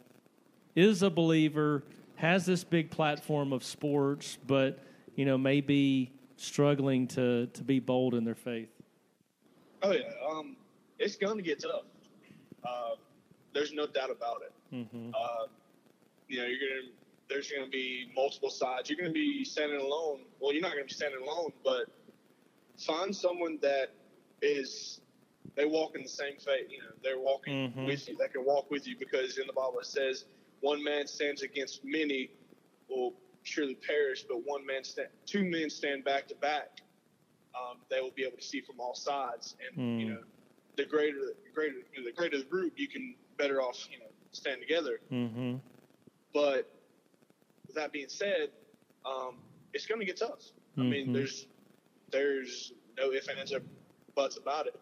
is 0.76 1.04
a 1.04 1.10
believer, 1.10 1.84
has 2.16 2.46
this 2.46 2.64
big 2.64 2.90
platform 2.92 3.54
of 3.54 3.64
sports, 3.64 4.38
but 4.48 4.80
you 5.16 5.26
know 5.26 5.38
may 5.38 5.62
be 5.62 6.12
struggling 6.38 7.08
to 7.08 7.48
to 7.48 7.64
be 7.64 7.80
bold 7.80 8.14
in 8.14 8.24
their 8.24 8.36
faith? 8.36 8.70
Oh 9.82 9.92
yeah, 9.92 10.10
um, 10.30 10.56
it's 11.00 11.16
going 11.16 11.38
to 11.38 11.44
get 11.44 11.62
tough. 11.62 11.84
Uh, 12.64 12.96
there's 13.54 13.74
no 13.74 13.86
doubt 13.86 14.10
about 14.10 14.42
it. 14.42 14.76
Mm-hmm. 14.76 15.10
Uh, 15.14 15.48
you 16.28 16.40
know, 16.40 16.46
you're 16.46 16.60
gonna 16.60 16.90
there's 17.30 17.52
gonna 17.52 17.70
be 17.70 18.12
multiple 18.16 18.50
sides. 18.50 18.90
You're 18.90 18.98
gonna 18.98 19.12
be 19.12 19.44
standing 19.44 19.80
alone. 19.80 20.22
Well, 20.40 20.54
you're 20.54 20.62
not 20.62 20.72
gonna 20.72 20.86
be 20.86 20.94
standing 20.94 21.22
alone, 21.22 21.52
but 21.64 21.88
find 22.78 23.16
someone 23.16 23.60
that 23.62 23.92
is 24.42 25.02
they 25.56 25.66
walk 25.66 25.96
in 25.96 26.04
the 26.04 26.10
same 26.10 26.38
faith. 26.38 26.68
You 26.70 26.80
know, 26.80 26.92
they're 27.04 27.20
walking 27.20 27.70
mm-hmm. 27.70 27.86
with 27.86 28.08
you. 28.08 28.18
They 28.18 28.28
can 28.28 28.46
walk 28.46 28.72
with 28.72 28.88
you 28.88 28.96
because 28.98 29.38
in 29.38 29.48
the 29.48 29.54
Bible 29.54 29.80
it 29.80 29.86
says, 29.86 30.26
"One 30.64 30.82
man 30.82 31.08
stands 31.08 31.42
against 31.42 31.82
many, 31.84 32.32
will 32.90 33.14
surely 33.44 33.76
perish, 33.76 34.24
but 34.24 34.46
one 34.46 34.66
man 34.66 34.86
stand, 34.86 35.10
two 35.26 35.44
men 35.44 35.70
stand 35.70 36.06
back 36.06 36.28
to 36.30 36.36
back. 36.36 36.80
Um, 37.54 37.80
they 37.90 38.00
will 38.00 38.12
be 38.16 38.24
able 38.24 38.38
to 38.38 38.44
see 38.44 38.62
from 38.62 38.80
all 38.80 38.96
sides, 38.96 39.58
and 39.68 39.78
mm. 39.78 40.00
you 40.00 40.10
know, 40.14 40.22
the 40.78 40.86
greater, 40.86 41.20
the 41.20 41.52
greater, 41.54 41.76
you 41.94 42.00
know, 42.00 42.06
the 42.06 42.16
greater 42.16 42.38
the 42.38 42.46
group, 42.46 42.74
you 42.78 42.88
can 42.88 43.14
better 43.38 43.62
off, 43.62 43.88
you 43.92 44.00
know, 44.00 44.06
stand 44.32 44.62
together. 44.62 45.02
Mm-hmm. 45.12 45.58
But 46.34 46.72
with 47.68 47.76
that 47.76 47.92
being 47.92 48.08
said, 48.08 48.50
um, 49.06 49.36
it's 49.74 49.86
going 49.86 50.00
to 50.00 50.06
get 50.06 50.18
tough. 50.18 50.40
Mm-hmm. 50.40 50.82
I 50.82 50.84
mean, 50.86 51.04
mm-hmm. 51.04 51.14
there's 51.14 51.48
there's 52.10 52.74
no 52.98 53.12
ifs, 53.12 53.28
ands, 53.28 53.52
or 53.52 53.62
buts 54.16 54.38
about 54.38 54.68
it. 54.68 54.80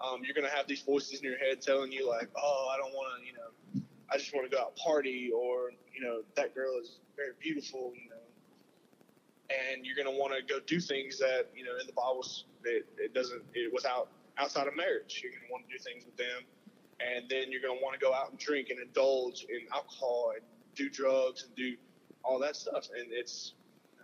Um, 0.00 0.22
you're 0.22 0.34
gonna 0.34 0.54
have 0.54 0.66
these 0.66 0.82
voices 0.82 1.20
in 1.20 1.24
your 1.24 1.38
head 1.38 1.60
telling 1.60 1.90
you 1.90 2.08
like, 2.08 2.28
oh, 2.36 2.70
I 2.72 2.76
don't 2.76 2.92
want 2.92 3.20
to, 3.20 3.26
you 3.26 3.32
know, 3.32 3.83
I 4.14 4.18
just 4.18 4.34
want 4.34 4.48
to 4.48 4.56
go 4.56 4.62
out 4.62 4.76
party, 4.76 5.30
or 5.34 5.72
you 5.92 6.02
know, 6.02 6.22
that 6.36 6.54
girl 6.54 6.78
is 6.80 6.98
very 7.16 7.32
beautiful, 7.40 7.92
you 7.94 8.10
know, 8.10 8.16
and 9.50 9.84
you're 9.84 9.96
gonna 9.96 10.16
want 10.16 10.32
to 10.34 10.42
go 10.42 10.60
do 10.60 10.80
things 10.80 11.18
that 11.18 11.48
you 11.54 11.64
know 11.64 11.72
in 11.80 11.86
the 11.86 11.92
Bible 11.92 12.24
it, 12.64 12.86
it 12.96 13.12
doesn't 13.12 13.42
it 13.54 13.72
without 13.72 14.08
outside 14.38 14.66
of 14.66 14.76
marriage. 14.76 15.20
You're 15.22 15.32
gonna 15.32 15.50
want 15.50 15.68
to 15.68 15.72
do 15.76 15.82
things 15.82 16.04
with 16.04 16.16
them, 16.16 16.42
and 17.00 17.28
then 17.28 17.50
you're 17.50 17.62
gonna 17.62 17.80
want 17.82 17.98
to 17.98 18.00
go 18.00 18.14
out 18.14 18.30
and 18.30 18.38
drink 18.38 18.70
and 18.70 18.78
indulge 18.78 19.46
in 19.48 19.66
alcohol 19.72 20.32
and 20.34 20.44
do 20.74 20.88
drugs 20.88 21.44
and 21.44 21.54
do 21.56 21.76
all 22.24 22.38
that 22.38 22.56
stuff, 22.56 22.88
and 22.98 23.12
it's, 23.12 23.52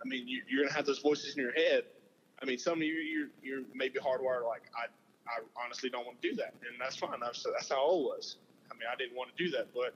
I 0.03 0.07
mean, 0.07 0.27
you, 0.27 0.43
you're 0.47 0.63
gonna 0.63 0.75
have 0.75 0.85
those 0.85 0.99
voices 0.99 1.35
in 1.35 1.41
your 1.41 1.53
head 1.53 1.85
I 2.41 2.45
mean, 2.45 2.57
some 2.57 2.73
of 2.73 2.81
you 2.81 2.93
you're, 2.93 3.27
you're 3.43 3.63
maybe 3.73 3.99
hardwired 3.99 4.47
like 4.47 4.63
I 4.75 4.87
I 5.27 5.63
honestly 5.63 5.89
don't 5.89 6.05
want 6.05 6.21
to 6.21 6.29
do 6.29 6.35
that, 6.37 6.53
and 6.67 6.79
that's 6.79 6.95
fine. 6.95 7.19
That's 7.21 7.43
that's 7.43 7.69
how 7.69 7.75
I 7.75 7.93
was. 7.93 8.37
I 8.71 8.73
mean, 8.73 8.87
I 8.91 8.95
didn't 8.95 9.15
want 9.15 9.35
to 9.35 9.43
do 9.43 9.51
that, 9.51 9.67
but 9.73 9.93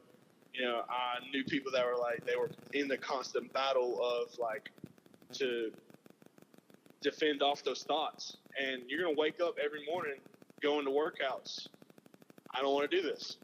you 0.54 0.64
know, 0.64 0.84
I 0.90 1.20
knew 1.32 1.44
people 1.44 1.72
that 1.72 1.86
were 1.86 1.98
like 1.98 2.26
they 2.26 2.36
were 2.36 2.52
in 2.74 2.88
the 2.88 2.98
constant 2.98 3.52
battle 3.54 4.00
of 4.04 4.38
like 4.38 4.70
to 5.34 5.72
defend 7.02 7.42
off 7.42 7.64
those 7.64 7.84
thoughts, 7.84 8.38
and 8.62 8.84
you're 8.88 9.04
gonna 9.04 9.18
wake 9.18 9.42
up 9.42 9.56
every 9.64 9.86
morning 9.86 10.16
going 10.62 10.86
to 10.86 10.92
workouts. 10.92 11.68
I 12.54 12.62
don't 12.62 12.74
want 12.74 12.90
to 12.90 13.02
do 13.02 13.04
this. 13.04 13.38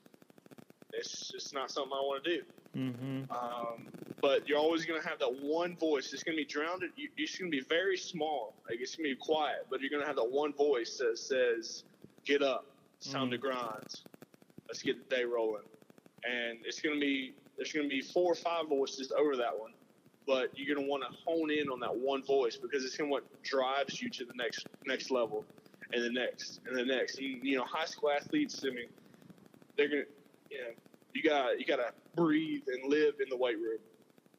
It's 0.94 1.30
just 1.32 1.54
not 1.54 1.72
something 1.72 1.94
I 1.94 2.02
want 2.02 2.24
to 2.24 2.38
do. 2.38 2.44
Mm-hmm. 2.78 3.32
Um, 3.32 3.88
but 4.22 4.48
you're 4.48 4.60
always 4.60 4.86
going 4.86 5.02
to 5.02 5.08
have 5.08 5.20
that 5.20 5.42
one 5.42 5.76
voice. 5.76 6.14
It's 6.14 6.24
going 6.24 6.38
to 6.38 6.42
be 6.42 6.48
drowned. 6.48 6.84
You, 6.96 7.10
it's 7.18 7.38
going 7.38 7.52
to 7.52 7.58
be 7.58 7.64
very 7.64 7.98
small. 7.98 8.54
Like 8.70 8.80
it's 8.80 8.96
going 8.96 9.10
to 9.10 9.16
be 9.16 9.20
quiet, 9.20 9.68
but 9.70 9.82
you're 9.82 9.90
going 9.90 10.02
to 10.02 10.08
have 10.08 10.16
that 10.16 10.32
one 10.32 10.54
voice 10.54 10.98
that 10.98 11.18
says, 11.18 11.84
"Get 12.26 12.42
up! 12.42 12.66
It's 12.98 13.12
time 13.12 13.24
mm-hmm. 13.24 13.32
to 13.32 13.38
grind. 13.38 14.02
Let's 14.72 14.84
get 14.84 15.10
the 15.10 15.16
day 15.16 15.24
rolling." 15.24 15.64
And 16.24 16.60
it's 16.66 16.82
going 16.82 16.96
to 16.96 17.02
be 17.02 17.34
there's 17.58 17.74
going 17.74 17.90
to 17.90 17.90
be 17.90 18.02
four 18.02 18.32
or 18.32 18.36
five 18.36 18.68
voices 18.70 19.12
over 19.12 19.36
that 19.38 19.58
one, 19.58 19.74
but 20.26 20.50
you're 20.56 20.74
going 20.74 20.86
to 20.86 20.90
want 20.90 21.04
to 21.04 21.10
hone 21.26 21.52
in 21.52 21.70
on 21.70 21.80
that 21.82 21.96
one 21.96 22.24
voice 22.24 22.56
because 22.58 22.86
it's 22.86 22.96
going 22.96 23.10
to 23.10 23.12
what 23.12 23.44
drives 23.44 24.02
you 24.02 24.10
to 24.10 24.26
the 24.26 24.34
next 24.36 24.66
next 24.86 25.12
level, 25.12 25.44
and 25.94 26.04
the 26.04 26.12
next, 26.12 26.62
and 26.66 26.78
the 26.78 26.86
next. 26.86 27.20
You, 27.20 27.40
you 27.42 27.58
know, 27.58 27.66
high 27.66 27.86
school 27.86 28.12
athletes. 28.12 28.64
I 28.66 28.70
mean, 28.70 28.88
they're 29.76 29.90
going 29.90 30.04
to, 30.04 30.56
you 30.56 30.62
know 30.62 30.72
you 31.14 31.24
got 31.24 31.60
you 31.60 31.66
got 31.66 31.78
to 31.78 31.92
breathe 32.16 32.64
and 32.68 32.90
live 32.90 33.16
in 33.22 33.30
the 33.30 33.38
weight 33.38 33.58
room. 33.58 33.80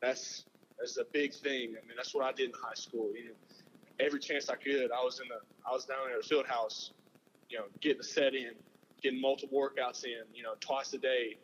That's 0.01 0.45
that's 0.79 0.97
a 0.99 1.05
big 1.13 1.35
thing. 1.35 1.71
I 1.71 1.87
mean, 1.87 1.97
that's 1.97 2.15
what 2.15 2.25
I 2.25 2.33
did 2.33 2.51
in 2.51 2.55
high 2.63 2.75
school. 2.75 3.11
You 3.15 3.27
know, 3.27 3.35
every 4.01 4.21
chance 4.21 4.49
I 4.49 4.57
could, 4.57 4.91
I 4.91 5.03
was 5.03 5.21
in 5.21 5.29
the 5.29 5.41
I 5.69 5.73
was 5.73 5.85
down 5.85 6.11
at 6.11 6.23
the 6.23 6.27
field 6.27 6.47
house, 6.47 6.93
you 7.49 7.59
know, 7.59 7.65
getting 7.81 8.03
set 8.03 8.35
in, 8.35 8.53
getting 9.03 9.21
multiple 9.21 9.59
workouts 9.59 10.05
in, 10.05 10.25
you 10.35 10.43
know, 10.43 10.55
twice 10.61 10.93
a 10.93 10.99
day, 10.99 11.37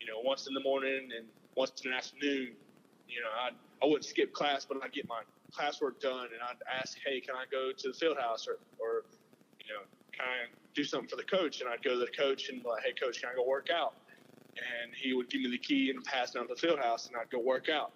you 0.00 0.06
know, 0.06 0.20
once 0.22 0.46
in 0.46 0.54
the 0.54 0.60
morning 0.60 1.08
and 1.16 1.26
once 1.56 1.72
in 1.84 1.90
the 1.90 1.96
afternoon. 1.96 2.52
You 3.08 3.20
know, 3.22 3.30
I 3.40 3.50
I 3.82 3.86
wouldn't 3.86 4.04
skip 4.04 4.32
class, 4.32 4.64
but 4.64 4.78
I'd 4.82 4.92
get 4.92 5.08
my 5.08 5.22
classwork 5.52 6.00
done 6.00 6.28
and 6.32 6.42
I'd 6.42 6.80
ask, 6.80 6.98
hey, 7.04 7.20
can 7.20 7.34
I 7.34 7.44
go 7.50 7.72
to 7.76 7.88
the 7.88 7.94
field 7.94 8.18
house 8.18 8.46
or 8.46 8.58
or 8.78 9.04
you 9.60 9.72
know, 9.72 9.82
can 10.12 10.26
I 10.26 10.46
do 10.74 10.84
something 10.84 11.08
for 11.08 11.16
the 11.16 11.24
coach? 11.24 11.60
And 11.60 11.68
I'd 11.68 11.82
go 11.82 11.90
to 11.90 12.00
the 12.00 12.12
coach 12.16 12.48
and 12.48 12.62
be 12.62 12.68
like, 12.68 12.84
hey, 12.84 12.92
coach, 12.92 13.20
can 13.20 13.30
I 13.30 13.34
go 13.34 13.46
work 13.46 13.68
out? 13.70 13.94
and 14.58 14.92
he 14.94 15.12
would 15.12 15.30
give 15.30 15.40
me 15.40 15.50
the 15.50 15.58
key 15.58 15.90
and 15.90 16.02
pass 16.04 16.32
down 16.32 16.48
to 16.48 16.54
the 16.54 16.60
field 16.60 16.78
house, 16.78 17.08
and 17.08 17.16
I'd 17.16 17.30
go 17.30 17.38
work 17.38 17.68
out. 17.68 17.92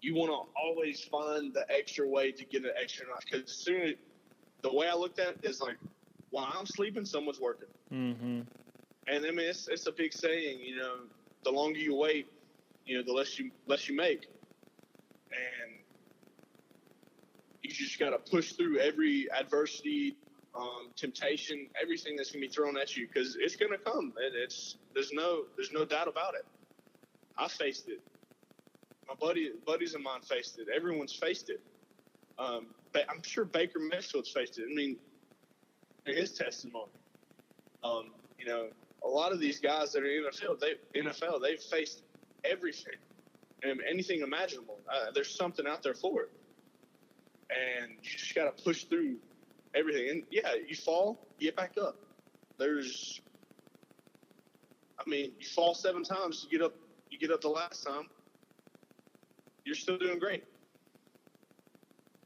You 0.00 0.14
want 0.14 0.30
to 0.30 0.60
always 0.60 1.02
find 1.04 1.54
the 1.54 1.64
extra 1.70 2.08
way 2.08 2.32
to 2.32 2.44
get 2.44 2.64
an 2.64 2.72
extra 2.80 3.06
night 3.06 3.24
because 3.30 3.52
soon 3.52 3.94
the 4.62 4.72
way 4.72 4.88
I 4.88 4.94
looked 4.94 5.18
at 5.18 5.28
it 5.28 5.38
is 5.44 5.60
like, 5.60 5.76
while 6.32 6.52
I'm 6.58 6.66
sleeping, 6.66 7.04
someone's 7.04 7.38
working. 7.38 7.68
Mm-hmm. 7.92 8.40
And 9.06 9.26
I 9.26 9.30
mean, 9.30 9.48
it's, 9.48 9.68
it's 9.68 9.86
a 9.86 9.92
big 9.92 10.12
saying, 10.12 10.60
you 10.60 10.76
know, 10.76 10.94
the 11.44 11.50
longer 11.50 11.78
you 11.78 11.94
wait, 11.94 12.26
you 12.86 12.96
know, 12.96 13.04
the 13.04 13.12
less 13.12 13.38
you 13.38 13.50
less 13.66 13.88
you 13.88 13.94
make, 13.94 14.26
and 15.30 15.74
you 17.62 17.70
just 17.70 17.98
got 17.98 18.10
to 18.10 18.18
push 18.30 18.52
through 18.52 18.78
every 18.78 19.28
adversity, 19.30 20.16
um, 20.54 20.90
temptation, 20.96 21.68
everything 21.80 22.16
that's 22.16 22.32
gonna 22.32 22.40
be 22.40 22.48
thrown 22.48 22.76
at 22.76 22.96
you 22.96 23.06
because 23.06 23.36
it's 23.38 23.56
gonna 23.56 23.78
come. 23.78 24.12
And 24.16 24.34
it's 24.34 24.76
there's 24.94 25.12
no 25.12 25.44
there's 25.56 25.72
no 25.72 25.84
doubt 25.84 26.08
about 26.08 26.34
it. 26.34 26.46
I 27.38 27.48
faced 27.48 27.88
it. 27.88 28.00
My 29.06 29.14
buddy 29.14 29.52
buddies 29.66 29.94
of 29.94 30.00
mine 30.00 30.22
faced 30.22 30.58
it. 30.58 30.68
Everyone's 30.74 31.12
faced 31.12 31.50
it. 31.50 31.60
Um, 32.38 32.68
but 32.92 33.04
I'm 33.10 33.22
sure 33.22 33.44
Baker 33.44 33.78
Mayfield's 33.78 34.30
faced 34.30 34.58
it. 34.58 34.66
I 34.70 34.74
mean, 34.74 34.96
his 36.06 36.32
testimony. 36.32 36.90
Um, 37.84 38.10
you 38.38 38.46
know, 38.46 38.68
a 39.04 39.08
lot 39.08 39.32
of 39.32 39.40
these 39.40 39.58
guys 39.58 39.92
that 39.92 40.02
are 40.02 40.06
in 40.06 40.24
NFL, 40.24 40.60
they 40.60 41.00
NFL, 41.00 41.42
they've 41.42 41.60
faced 41.60 42.02
everything 42.44 42.94
and 43.62 43.80
anything 43.88 44.22
imaginable. 44.22 44.78
Uh, 44.92 45.10
there's 45.14 45.34
something 45.34 45.66
out 45.66 45.82
there 45.82 45.94
for 45.94 46.22
it, 46.22 46.30
and 47.50 47.92
you 48.02 48.10
just 48.10 48.34
got 48.34 48.56
to 48.56 48.62
push 48.62 48.84
through 48.84 49.16
everything. 49.74 50.10
And 50.10 50.22
yeah, 50.30 50.54
you 50.66 50.74
fall, 50.74 51.26
you 51.38 51.48
get 51.48 51.56
back 51.56 51.74
up. 51.80 51.96
There's, 52.58 53.20
I 54.98 55.08
mean, 55.08 55.32
you 55.38 55.46
fall 55.46 55.74
seven 55.74 56.04
times, 56.04 56.46
you 56.48 56.58
get 56.58 56.64
up, 56.64 56.74
you 57.10 57.18
get 57.18 57.30
up 57.30 57.40
the 57.40 57.48
last 57.48 57.84
time, 57.84 58.08
you're 59.64 59.74
still 59.74 59.98
doing 59.98 60.18
great. 60.18 60.44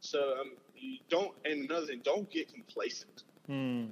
So 0.01 0.37
um, 0.41 0.53
you 0.77 0.99
don't, 1.09 1.33
and 1.45 1.69
another 1.69 1.87
thing, 1.87 2.01
don't 2.05 2.31
get 2.31 2.53
complacent. 2.53 3.25
Hmm. 3.47 3.87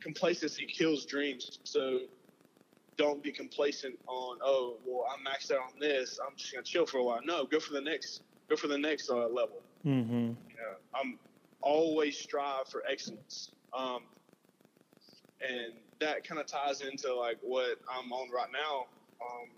Complacency 0.00 0.66
kills 0.66 1.06
dreams. 1.06 1.58
So 1.64 2.00
don't 2.96 3.22
be 3.22 3.32
complacent 3.32 3.98
on, 4.06 4.38
oh, 4.42 4.76
well, 4.84 5.06
I'm 5.12 5.24
maxed 5.24 5.50
out 5.50 5.60
on 5.72 5.78
this. 5.80 6.18
I'm 6.24 6.36
just 6.36 6.52
gonna 6.52 6.64
chill 6.64 6.86
for 6.86 6.98
a 6.98 7.04
while. 7.04 7.20
No, 7.24 7.44
go 7.44 7.60
for 7.60 7.72
the 7.72 7.80
next, 7.80 8.22
go 8.48 8.56
for 8.56 8.68
the 8.68 8.78
next 8.78 9.10
uh, 9.10 9.28
level. 9.28 9.62
Mm-hmm. 9.84 10.12
You 10.12 10.56
know, 10.56 10.74
I'm 10.94 11.18
always 11.60 12.18
strive 12.18 12.68
for 12.68 12.82
excellence. 12.88 13.52
Um, 13.72 14.02
and 15.40 15.72
that 16.00 16.26
kind 16.26 16.40
of 16.40 16.46
ties 16.46 16.82
into 16.82 17.14
like 17.14 17.38
what 17.42 17.78
I'm 17.90 18.12
on 18.12 18.30
right 18.30 18.50
now. 18.52 18.86
Um, 19.20 19.48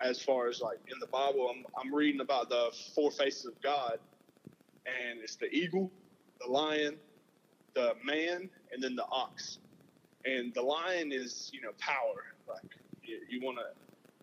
as 0.00 0.20
far 0.20 0.48
as 0.48 0.60
like 0.60 0.78
in 0.88 0.98
the 1.00 1.06
Bible, 1.06 1.50
I'm, 1.50 1.64
I'm 1.78 1.94
reading 1.94 2.20
about 2.20 2.48
the 2.48 2.70
four 2.94 3.10
faces 3.10 3.46
of 3.46 3.60
God, 3.62 3.98
and 4.86 5.20
it's 5.20 5.36
the 5.36 5.46
eagle, 5.46 5.90
the 6.40 6.50
lion, 6.50 6.96
the 7.76 7.94
man, 8.04 8.50
and 8.72 8.82
then 8.82 8.96
the 8.96 9.06
ox. 9.06 9.60
And 10.26 10.54
the 10.54 10.62
lion 10.62 11.12
is, 11.12 11.50
you 11.54 11.62
know, 11.62 11.72
power. 11.78 12.24
Like 12.48 12.64
you, 13.02 13.20
you 13.30 13.42
want 13.42 13.58
to 13.58 13.66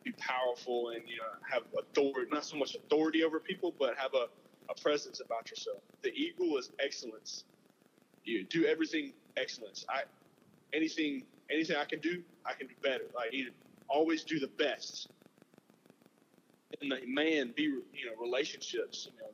be 0.03 0.13
powerful 0.13 0.91
and 0.91 1.07
you 1.07 1.17
know 1.17 1.23
have 1.49 1.63
authority, 1.79 2.29
not 2.31 2.45
so 2.45 2.57
much 2.57 2.75
authority 2.75 3.23
over 3.23 3.39
people, 3.39 3.73
but 3.79 3.97
have 3.97 4.13
a, 4.15 4.27
a 4.71 4.81
presence 4.81 5.21
about 5.21 5.49
yourself. 5.51 5.79
The 6.03 6.11
eagle 6.13 6.57
is 6.57 6.71
excellence. 6.79 7.45
You 8.25 8.45
do 8.45 8.65
everything 8.65 9.13
excellence. 9.37 9.85
I 9.89 10.03
anything 10.73 11.25
anything 11.51 11.77
I 11.77 11.85
can 11.85 12.01
do, 12.01 12.23
I 12.45 12.53
can 12.53 12.67
do 12.67 12.75
better. 12.83 13.05
Like 13.15 13.33
you 13.33 13.51
always 13.89 14.25
do 14.25 14.39
the 14.39 14.49
best. 14.49 15.09
And 16.81 16.91
the 16.91 16.99
man, 17.07 17.53
be 17.55 17.63
you 17.63 18.07
know 18.07 18.21
relationships. 18.21 19.09
You 19.11 19.19
know, 19.19 19.31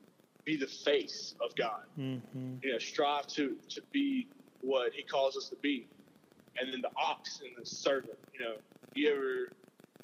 be 0.50 0.58
the 0.58 0.66
face 0.66 1.36
of 1.42 1.56
God. 1.56 1.84
Mm-hmm. 1.98 2.56
You 2.64 2.72
know, 2.72 2.80
strive 2.80 3.28
to 3.28 3.56
to 3.70 3.82
be 3.92 4.28
what 4.62 4.94
He 4.94 5.04
calls 5.04 5.38
us 5.38 5.48
to 5.50 5.56
be. 5.58 5.88
And 6.60 6.74
then 6.74 6.82
the 6.82 6.90
ox 6.98 7.42
and 7.46 7.52
the 7.56 7.66
servant. 7.66 8.18
You 8.34 8.40
know, 8.40 8.56
you 8.96 9.12
ever? 9.12 9.52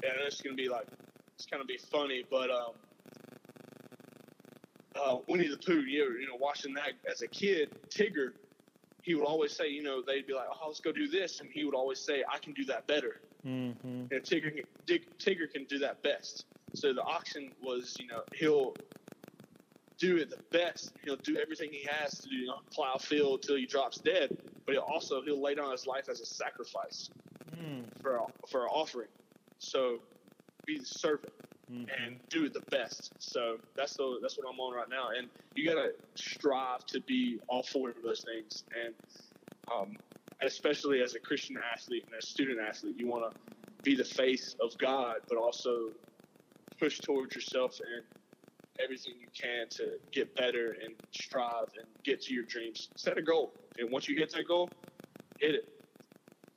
And 0.04 0.14
it's 0.28 0.42
gonna 0.42 0.56
be 0.56 0.70
like 0.70 0.86
it's 1.34 1.48
gonna 1.48 1.66
be 1.66 1.78
funny, 1.78 2.24
but 2.30 2.52
um, 2.52 2.74
uh, 4.96 5.18
Winnie 5.28 5.48
the 5.48 5.58
Pooh. 5.58 5.82
You 5.82 6.06
ever, 6.06 6.20
you 6.20 6.28
know, 6.28 6.38
watching 6.40 6.76
that 6.76 6.92
as 7.12 7.24
a 7.24 7.28
kid, 7.28 7.76
Tigger. 7.90 8.34
He 9.02 9.14
would 9.14 9.26
always 9.26 9.56
say, 9.56 9.70
you 9.70 9.84
know, 9.84 10.02
they'd 10.02 10.26
be 10.26 10.34
like, 10.34 10.48
"Oh, 10.52 10.68
let's 10.68 10.80
go 10.80 10.92
do 10.92 11.08
this," 11.08 11.40
and 11.40 11.50
he 11.52 11.64
would 11.64 11.76
always 11.76 12.00
say, 12.00 12.24
"I 12.32 12.38
can 12.40 12.54
do 12.54 12.66
that 12.66 12.88
better." 12.88 13.22
Mm-hmm. 13.46 14.06
And 14.12 14.24
Tigger, 14.24 14.52
can- 14.56 15.00
Tigger 15.20 15.52
can 15.52 15.66
do 15.66 15.78
that 15.80 16.02
best. 16.02 16.46
So 16.74 16.92
the 16.92 17.04
oxen 17.04 17.52
was, 17.62 17.96
you 18.00 18.08
know, 18.08 18.24
he'll 18.34 18.74
do 19.98 20.18
it 20.18 20.30
the 20.30 20.42
best. 20.52 20.94
He'll 21.04 21.16
do 21.18 21.38
everything 21.38 21.70
he 21.72 21.88
has 21.90 22.20
to 22.20 22.30
do, 22.30 22.36
you 22.36 22.48
know, 22.48 22.60
plow 22.72 22.98
field 22.98 23.44
till 23.44 23.56
he 23.56 23.66
drops 23.66 23.98
dead. 23.98 24.38
But 24.66 24.74
he'll 24.74 24.82
also 24.82 25.22
he'll 25.22 25.42
lay 25.42 25.56
down 25.56 25.72
his 25.72 25.88
life 25.88 26.10
as 26.10 26.22
a 26.22 26.26
sacrifice 26.26 27.10
Mm-hmm. 27.56 28.02
for 28.02 28.18
a, 28.18 28.26
for 28.50 28.64
an 28.64 28.70
offering. 28.72 29.08
So 29.60 30.00
be 30.66 30.80
the 30.80 30.86
servant 30.86 31.34
and 31.70 32.18
do 32.30 32.46
it 32.46 32.54
the 32.54 32.62
best. 32.70 33.14
So 33.20 33.58
that's 33.76 33.96
the 33.96 34.20
that's 34.22 34.38
what 34.38 34.46
I'm 34.52 34.60
on 34.60 34.76
right 34.76 34.90
now. 34.90 35.10
And 35.18 35.30
you 35.56 35.66
gotta 35.68 35.94
strive 36.16 36.86
to 36.88 37.00
be 37.02 37.40
all 37.48 37.64
four 37.64 37.90
of 37.90 37.96
those 38.04 38.24
things. 38.24 38.64
And 38.84 38.94
um, 39.74 39.98
especially 40.42 41.02
as 41.02 41.16
a 41.16 41.20
Christian 41.20 41.58
athlete 41.74 42.04
and 42.06 42.16
a 42.16 42.26
student 42.26 42.60
athlete, 42.60 42.96
you 42.98 43.08
want 43.08 43.34
to 43.34 43.56
be 43.84 43.96
the 43.96 44.04
face 44.04 44.56
of 44.62 44.78
God, 44.78 45.18
but 45.28 45.38
also 45.38 45.90
push 46.80 47.00
towards 47.00 47.36
yourself 47.36 47.80
and 47.80 48.04
everything 48.84 49.14
you 49.20 49.28
can 49.34 49.68
to 49.70 49.98
get 50.12 50.36
better 50.36 50.76
and 50.84 50.96
strive 51.12 51.70
and 51.78 51.88
get 52.04 52.22
to 52.24 52.34
your 52.34 52.44
dreams. 52.44 52.90
Set 52.96 53.18
a 53.18 53.22
goal, 53.22 53.54
and 53.78 53.92
once 53.92 54.08
you 54.08 54.18
hit 54.18 54.32
that 54.32 54.48
goal, 54.48 54.70
hit 55.40 55.56
it. 55.56 55.70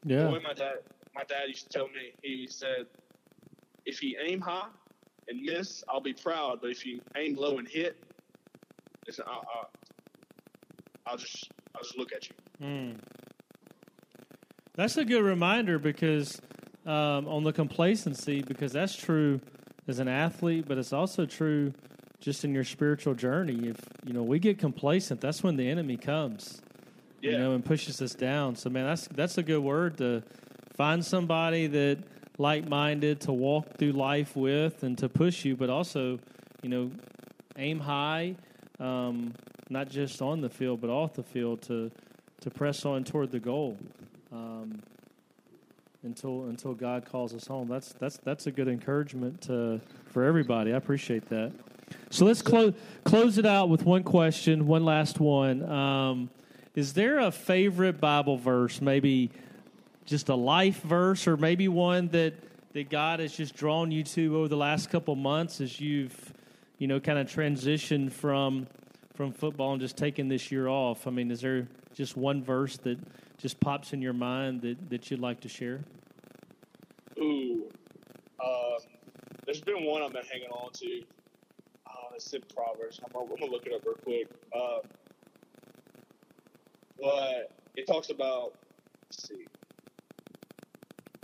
Yeah. 0.04 0.26
Boy, 0.26 0.40
my 0.42 0.54
dad, 0.54 0.78
my 1.14 1.24
dad 1.24 1.48
used 1.48 1.70
to 1.70 1.78
tell 1.78 1.88
me. 1.88 2.12
He 2.22 2.46
said, 2.48 2.86
"If 3.84 4.02
you 4.02 4.18
aim 4.24 4.40
high 4.40 4.68
and 5.28 5.42
miss, 5.42 5.84
I'll 5.88 6.00
be 6.00 6.14
proud. 6.14 6.60
But 6.60 6.70
if 6.70 6.86
you 6.86 7.00
aim 7.16 7.36
low 7.36 7.58
and 7.58 7.68
hit, 7.68 7.96
listen, 9.06 9.24
I'll, 9.26 9.44
I'll, 9.54 9.70
I'll 11.06 11.16
just, 11.16 11.50
I'll 11.74 11.82
just 11.82 11.98
look 11.98 12.12
at 12.12 12.28
you." 12.28 12.34
Mm. 12.62 12.98
That's 14.74 14.96
a 14.96 15.04
good 15.04 15.22
reminder 15.22 15.80
because 15.80 16.40
um, 16.86 17.26
on 17.26 17.42
the 17.42 17.52
complacency, 17.52 18.42
because 18.42 18.72
that's 18.72 18.94
true 18.94 19.40
as 19.88 19.98
an 19.98 20.08
athlete, 20.08 20.66
but 20.68 20.78
it's 20.78 20.92
also 20.92 21.26
true 21.26 21.72
just 22.20 22.44
in 22.44 22.52
your 22.54 22.64
spiritual 22.64 23.14
journey. 23.14 23.68
If 23.68 23.76
you 24.04 24.12
know 24.12 24.22
we 24.22 24.38
get 24.38 24.58
complacent, 24.58 25.20
that's 25.20 25.42
when 25.42 25.56
the 25.56 25.68
enemy 25.68 25.96
comes, 25.96 26.60
Yeah. 27.20 27.32
you 27.32 27.38
know, 27.38 27.52
and 27.52 27.64
pushes 27.64 28.00
us 28.02 28.14
down. 28.14 28.56
So, 28.56 28.70
man, 28.70 28.86
that's 28.86 29.06
that's 29.08 29.38
a 29.38 29.42
good 29.42 29.62
word 29.62 29.98
to 29.98 30.22
find 30.76 31.04
somebody 31.04 31.66
that 31.68 31.98
like-minded 32.38 33.20
to 33.22 33.32
walk 33.32 33.76
through 33.78 33.92
life 33.92 34.36
with 34.36 34.82
and 34.84 34.96
to 34.98 35.08
push 35.08 35.44
you, 35.44 35.56
but 35.56 35.68
also, 35.70 36.20
you 36.62 36.68
know, 36.68 36.90
aim 37.56 37.80
high, 37.80 38.36
um, 38.78 39.34
not 39.70 39.88
just 39.88 40.22
on 40.22 40.40
the 40.40 40.48
field 40.48 40.80
but 40.80 40.88
off 40.90 41.14
the 41.14 41.22
field 41.22 41.62
to 41.62 41.90
to 42.40 42.50
press 42.50 42.84
on 42.84 43.02
toward 43.02 43.32
the 43.32 43.40
goal 43.40 43.76
um, 44.32 44.80
until 46.04 46.44
until 46.44 46.74
God 46.74 47.04
calls 47.04 47.34
us 47.34 47.46
home. 47.46 47.66
That's 47.68 47.92
that's 47.94 48.18
that's 48.18 48.46
a 48.46 48.52
good 48.52 48.68
encouragement 48.68 49.40
to, 49.42 49.80
for 50.06 50.24
everybody. 50.24 50.72
I 50.72 50.76
appreciate 50.76 51.28
that. 51.30 51.52
So 52.10 52.24
let's 52.24 52.40
close 52.42 52.74
close 53.04 53.38
it 53.38 53.44
out 53.44 53.68
with 53.68 53.84
one 53.84 54.02
question, 54.02 54.66
one 54.66 54.84
last 54.84 55.20
one. 55.20 55.68
Um, 55.68 56.30
is 56.74 56.94
there 56.94 57.18
a 57.18 57.30
favorite 57.30 58.00
Bible 58.00 58.38
verse, 58.38 58.80
maybe 58.80 59.30
just 60.06 60.28
a 60.28 60.34
life 60.34 60.80
verse, 60.82 61.26
or 61.26 61.36
maybe 61.36 61.68
one 61.68 62.08
that 62.08 62.34
that 62.72 62.88
God 62.88 63.20
has 63.20 63.36
just 63.36 63.54
drawn 63.54 63.90
you 63.90 64.04
to 64.04 64.38
over 64.38 64.48
the 64.48 64.56
last 64.56 64.88
couple 64.90 65.16
months 65.16 65.60
as 65.60 65.80
you've 65.80 66.32
you 66.78 66.86
know 66.86 66.98
kind 66.98 67.18
of 67.18 67.26
transitioned 67.26 68.12
from 68.12 68.66
from 69.14 69.32
football 69.32 69.72
and 69.72 69.80
just 69.80 69.96
taking 69.96 70.28
this 70.28 70.50
year 70.50 70.68
off? 70.68 71.06
I 71.06 71.10
mean, 71.10 71.30
is 71.30 71.42
there 71.42 71.68
just 71.92 72.16
one 72.16 72.42
verse 72.42 72.78
that 72.78 72.98
just 73.36 73.60
pops 73.60 73.92
in 73.92 74.00
your 74.00 74.12
mind 74.12 74.62
that, 74.62 74.90
that 74.90 75.10
you'd 75.10 75.20
like 75.20 75.40
to 75.40 75.48
share? 75.48 75.80
Ooh, 77.18 77.64
um, 78.42 78.78
there's 79.44 79.60
been 79.60 79.84
one 79.84 80.02
I've 80.02 80.12
been 80.12 80.24
hanging 80.24 80.50
on 80.50 80.70
to. 80.72 81.02
It's 82.18 82.32
in 82.32 82.42
Proverbs. 82.52 82.98
I'm 83.04 83.12
gonna, 83.12 83.32
I'm 83.32 83.38
gonna 83.38 83.52
look 83.52 83.64
it 83.64 83.72
up 83.72 83.84
real 83.86 83.94
quick. 83.94 84.26
Uh, 84.52 84.80
but 87.00 87.52
it 87.76 87.86
talks 87.86 88.10
about. 88.10 88.54
Let's 89.08 89.28
see. 89.28 89.46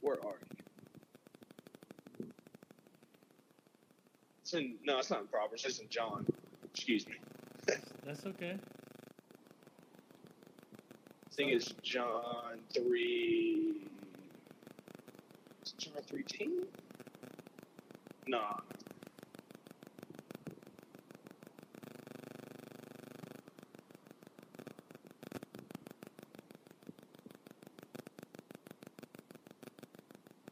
Where 0.03 0.25
are 0.25 0.37
you? 2.21 2.27
It's 4.43 4.55
in 4.55 4.77
no, 4.85 5.01
it's 5.01 5.11
not 5.11 5.23
in 5.23 5.27
Proverbs. 5.27 5.65
It's 5.65 5.81
in 5.81 5.89
John. 5.89 6.25
Excuse 6.73 7.09
me. 7.09 7.17
That's 8.07 8.25
okay. 8.27 8.57
I 11.27 11.35
think 11.35 11.51
it's 11.51 11.75
John 11.83 12.61
three. 12.73 13.89
Is 15.65 15.73
it 15.73 15.79
John 15.79 16.03
three 16.07 16.23
ten? 16.23 16.67
Nah. 18.29 18.59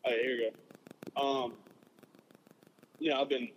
Oh, 0.05 0.11
here 0.11 0.37
we 0.37 0.51
Um, 1.17 1.55
yeah, 2.99 3.21
I've 3.21 3.29
been 3.29 3.49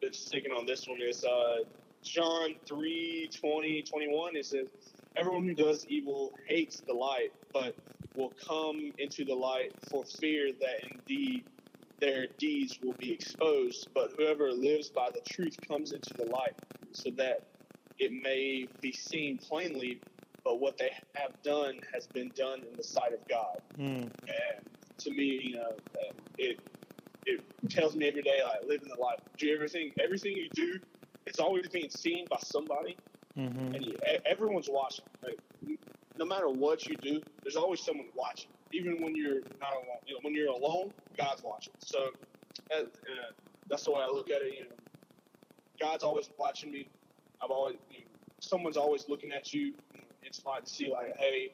been 0.00 0.12
sticking 0.12 0.52
on 0.52 0.66
this 0.66 0.88
one. 0.88 0.98
It's 1.00 1.24
uh, 1.24 1.58
John 2.02 2.54
3, 2.66 3.30
20, 3.32 3.82
21. 3.82 4.36
It 4.36 4.46
says, 4.46 4.68
Everyone 5.16 5.44
who 5.44 5.54
does 5.54 5.86
evil 5.88 6.32
hates 6.46 6.80
the 6.80 6.92
light, 6.92 7.32
but 7.52 7.74
will 8.16 8.32
come 8.46 8.92
into 8.98 9.24
the 9.24 9.34
light 9.34 9.72
for 9.90 10.04
fear 10.04 10.52
that 10.52 10.90
indeed 10.90 11.44
their 12.00 12.26
deeds 12.38 12.78
will 12.82 12.94
be 12.94 13.12
exposed. 13.12 13.88
But 13.94 14.12
whoever 14.16 14.50
lives 14.52 14.88
by 14.88 15.10
the 15.12 15.20
truth 15.28 15.56
comes 15.66 15.92
into 15.92 16.14
the 16.14 16.24
light, 16.26 16.54
so 16.92 17.10
that 17.16 17.42
it 17.98 18.12
may 18.12 18.66
be 18.80 18.92
seen 18.92 19.36
plainly. 19.38 20.00
But 20.42 20.60
what 20.60 20.78
they 20.78 20.90
have 21.14 21.40
done 21.42 21.80
has 21.92 22.06
been 22.06 22.32
done 22.34 22.60
in 22.60 22.76
the 22.76 22.82
sight 22.82 23.12
of 23.12 23.26
God. 23.28 23.60
Mm. 23.78 24.04
And 24.04 24.64
to 24.98 25.10
me, 25.10 25.40
you 25.42 25.56
know, 25.56 25.72
uh, 25.96 26.12
it 26.38 26.58
it 27.62 27.70
tells 27.70 27.96
me 27.96 28.08
every 28.08 28.22
day 28.22 28.40
like 28.44 28.60
living 28.66 28.88
the 28.88 29.00
life. 29.00 29.18
Do 29.38 29.52
everything, 29.54 29.92
everything 30.02 30.32
you 30.32 30.50
do, 30.54 30.80
it's 31.26 31.38
always 31.38 31.68
being 31.68 31.90
seen 31.90 32.26
by 32.30 32.38
somebody, 32.40 32.98
hmm 33.36 33.74
and 33.74 33.82
you, 33.84 33.98
everyone's 34.26 34.68
watching. 34.70 35.04
Like, 35.22 35.38
no 36.16 36.24
matter 36.24 36.48
what 36.48 36.86
you 36.88 36.96
do, 36.96 37.22
there's 37.42 37.56
always 37.56 37.80
someone 37.84 38.08
watching. 38.14 38.50
Even 38.72 39.02
when 39.02 39.14
you're 39.16 39.42
not 39.60 39.72
alone, 39.72 40.00
you 40.06 40.14
know, 40.14 40.20
when 40.22 40.34
you're 40.34 40.48
alone, 40.48 40.92
God's 41.16 41.42
watching. 41.42 41.74
So 41.78 41.98
uh, 42.74 42.80
uh, 42.82 42.84
that's 43.68 43.84
the 43.84 43.92
way 43.92 44.02
I 44.02 44.06
look 44.06 44.30
at 44.30 44.42
it. 44.42 44.54
You 44.58 44.64
know, 44.64 44.76
God's 45.80 46.04
always 46.04 46.30
watching 46.38 46.70
me. 46.70 46.88
I've 47.42 47.50
always, 47.50 47.76
you 47.90 48.00
know, 48.00 48.04
someone's 48.40 48.76
always 48.76 49.06
looking 49.08 49.32
at 49.32 49.52
you. 49.52 49.74
It's 50.22 50.38
fine 50.38 50.62
to 50.62 50.70
see 50.70 50.90
like, 50.90 51.16
hey, 51.18 51.52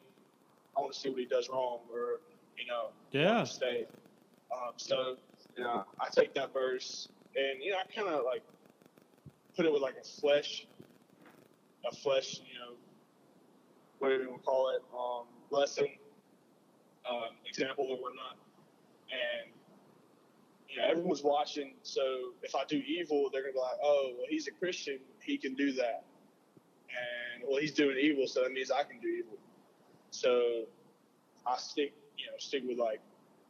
I 0.77 0.81
want 0.81 0.93
to 0.93 0.99
see 0.99 1.09
what 1.09 1.19
he 1.19 1.25
does 1.25 1.49
wrong, 1.49 1.79
or 1.91 2.21
you 2.57 2.67
know, 2.67 2.89
Yeah. 3.11 3.43
stay. 3.43 3.87
Um, 4.53 4.73
so, 4.77 5.17
you 5.57 5.63
I 5.99 6.09
take 6.11 6.33
that 6.35 6.53
verse 6.53 7.09
and, 7.35 7.61
you 7.61 7.71
know, 7.71 7.77
I 7.77 7.91
kind 7.93 8.07
of 8.07 8.23
like 8.25 8.43
put 9.55 9.65
it 9.65 9.73
with 9.73 9.81
like 9.81 9.95
a 10.01 10.03
flesh, 10.03 10.65
a 11.89 11.95
flesh, 11.95 12.39
you 12.39 12.59
know, 12.59 12.75
whatever 13.99 14.23
you 14.23 14.29
want 14.29 14.41
to 14.41 14.45
call 14.45 14.69
it, 14.69 14.81
um, 14.93 15.25
lesson, 15.49 15.87
um, 17.09 17.35
example 17.47 17.85
or 17.89 17.97
whatnot. 17.97 18.37
And, 19.11 19.51
you 20.69 20.77
know, 20.77 20.87
everyone's 20.89 21.23
watching. 21.23 21.73
So 21.83 22.33
if 22.43 22.55
I 22.55 22.65
do 22.65 22.77
evil, 22.77 23.29
they're 23.31 23.41
gonna 23.41 23.53
be 23.53 23.59
like, 23.59 23.77
"Oh, 23.81 24.13
well, 24.17 24.27
he's 24.29 24.47
a 24.47 24.51
Christian. 24.51 24.99
He 25.21 25.37
can 25.37 25.55
do 25.55 25.71
that." 25.73 26.03
And 26.89 27.43
well, 27.47 27.59
he's 27.59 27.73
doing 27.73 27.97
evil, 27.97 28.27
so 28.27 28.43
that 28.43 28.51
means 28.51 28.69
I 28.69 28.83
can 28.83 28.99
do 28.99 29.07
evil. 29.07 29.37
So 30.11 30.65
I 31.45 31.57
stick, 31.57 31.93
you 32.17 32.25
know, 32.25 32.37
stick 32.37 32.63
with 32.65 32.77
like 32.77 32.99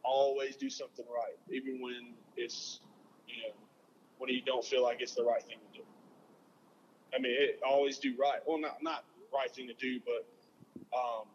always 0.08 0.56
do 0.56 0.70
something 0.70 1.04
right, 1.06 1.36
even 1.50 1.80
when 1.80 2.14
it's, 2.36 2.80
you 3.26 3.42
know, 3.42 3.54
when 4.18 4.30
you 4.30 4.42
don't 4.42 4.64
feel 4.64 4.82
like 4.82 5.00
it's 5.00 5.14
the 5.14 5.24
right 5.24 5.42
thing 5.42 5.58
to 5.72 5.78
do. 5.78 5.84
I 7.14 7.20
mean, 7.20 7.32
it, 7.38 7.60
always 7.66 7.98
do 7.98 8.14
right. 8.18 8.40
Well, 8.46 8.58
not 8.58 8.82
not 8.82 9.04
right 9.32 9.50
thing 9.50 9.68
to 9.68 9.74
do, 9.74 10.00
but 10.04 10.96
um, 10.96 11.26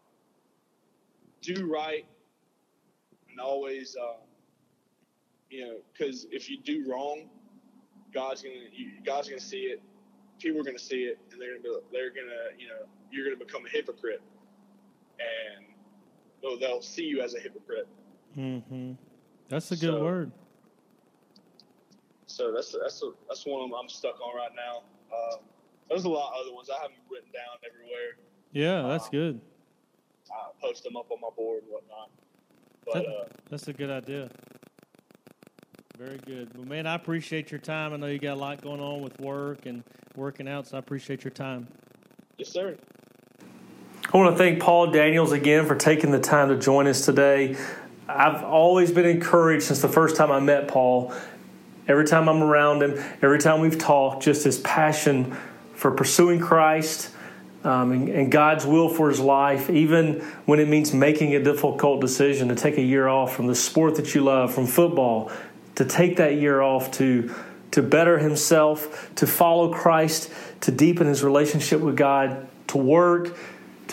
do 1.42 1.70
right 1.70 2.06
and 3.30 3.40
always, 3.40 3.96
uh, 4.00 4.16
you 5.50 5.66
know, 5.66 5.76
because 5.92 6.26
if 6.30 6.48
you 6.50 6.58
do 6.62 6.84
wrong, 6.90 7.28
God's 8.12 8.42
gonna 8.42 8.54
you, 8.72 8.92
God's 9.04 9.28
gonna 9.28 9.40
see 9.40 9.62
it. 9.62 9.82
People 10.38 10.60
are 10.60 10.64
gonna 10.64 10.78
see 10.78 11.04
it, 11.04 11.18
and 11.32 11.40
they're 11.40 11.58
gonna 11.58 11.62
be, 11.62 11.76
they're 11.92 12.10
gonna 12.10 12.58
you 12.58 12.68
know 12.68 12.86
you're 13.10 13.24
gonna 13.24 13.44
become 13.44 13.66
a 13.66 13.68
hypocrite, 13.68 14.22
and 15.18 15.66
well, 16.42 16.58
they'll 16.58 16.82
see 16.82 17.04
you 17.04 17.22
as 17.22 17.34
a 17.34 17.40
hypocrite. 17.40 17.88
Mm-hmm. 18.36 18.92
That's 19.48 19.70
a 19.72 19.76
good 19.76 19.94
so, 19.94 20.02
word. 20.02 20.32
So 22.26 22.52
that's 22.52 22.74
that's 22.80 23.02
a, 23.02 23.10
that's 23.28 23.44
one 23.46 23.70
I'm 23.78 23.88
stuck 23.88 24.20
on 24.20 24.36
right 24.36 24.50
now. 24.56 24.82
Um, 25.14 25.40
there's 25.88 26.04
a 26.04 26.08
lot 26.08 26.32
of 26.32 26.40
other 26.42 26.54
ones 26.54 26.68
I 26.70 26.80
haven't 26.80 26.98
written 27.10 27.30
down 27.32 27.58
everywhere. 27.64 28.16
Yeah, 28.52 28.88
that's 28.88 29.04
um, 29.04 29.10
good. 29.10 29.40
I 30.32 30.50
post 30.60 30.82
them 30.82 30.96
up 30.96 31.10
on 31.10 31.20
my 31.20 31.28
board 31.36 31.62
and 31.62 31.72
whatnot. 31.72 32.10
But, 32.86 32.94
that, 32.94 33.06
uh, 33.06 33.24
that's 33.50 33.68
a 33.68 33.72
good 33.72 33.90
idea. 33.90 34.30
Very 35.96 36.18
good. 36.18 36.56
Well, 36.56 36.66
man, 36.66 36.86
I 36.86 36.96
appreciate 36.96 37.52
your 37.52 37.60
time. 37.60 37.92
I 37.92 37.96
know 37.96 38.06
you 38.06 38.18
got 38.18 38.34
a 38.34 38.40
lot 38.40 38.60
going 38.60 38.80
on 38.80 39.00
with 39.00 39.20
work 39.20 39.66
and 39.66 39.84
working 40.16 40.48
out, 40.48 40.66
so 40.66 40.76
I 40.76 40.80
appreciate 40.80 41.22
your 41.22 41.30
time. 41.30 41.68
Yes, 42.36 42.48
sir. 42.48 42.76
I 44.12 44.16
want 44.16 44.36
to 44.36 44.38
thank 44.38 44.60
Paul 44.60 44.90
Daniels 44.90 45.32
again 45.32 45.66
for 45.66 45.76
taking 45.76 46.10
the 46.10 46.20
time 46.20 46.48
to 46.48 46.58
join 46.58 46.88
us 46.88 47.04
today. 47.04 47.56
I've 48.08 48.42
always 48.42 48.92
been 48.92 49.06
encouraged 49.06 49.64
since 49.64 49.80
the 49.80 49.88
first 49.88 50.16
time 50.16 50.30
I 50.30 50.40
met 50.40 50.68
Paul. 50.68 51.12
Every 51.88 52.06
time 52.06 52.28
I'm 52.28 52.42
around 52.42 52.82
him, 52.82 53.02
every 53.22 53.38
time 53.38 53.60
we've 53.60 53.78
talked, 53.78 54.22
just 54.22 54.44
his 54.44 54.58
passion 54.58 55.36
for 55.74 55.90
pursuing 55.90 56.40
Christ 56.40 57.10
um, 57.62 57.92
and, 57.92 58.08
and, 58.08 58.32
God's 58.32 58.66
will 58.66 58.88
for 58.88 59.08
his 59.08 59.20
life, 59.20 59.70
even 59.70 60.20
when 60.44 60.60
it 60.60 60.68
means 60.68 60.92
making 60.92 61.34
a 61.34 61.42
difficult 61.42 62.00
decision 62.00 62.48
to 62.48 62.54
take 62.54 62.76
a 62.76 62.82
year 62.82 63.08
off 63.08 63.34
from 63.34 63.46
the 63.46 63.54
sport 63.54 63.96
that 63.96 64.14
you 64.14 64.22
love, 64.22 64.54
from 64.54 64.66
football, 64.66 65.32
to 65.76 65.84
take 65.84 66.18
that 66.18 66.36
year 66.36 66.60
off 66.60 66.90
to 66.92 67.34
to 67.70 67.82
better 67.82 68.18
himself, 68.18 69.12
to 69.16 69.26
follow 69.26 69.72
Christ, 69.72 70.30
to 70.60 70.70
deepen 70.70 71.08
his 71.08 71.24
relationship 71.24 71.80
with 71.80 71.96
God, 71.96 72.46
to 72.68 72.78
work, 72.78 73.36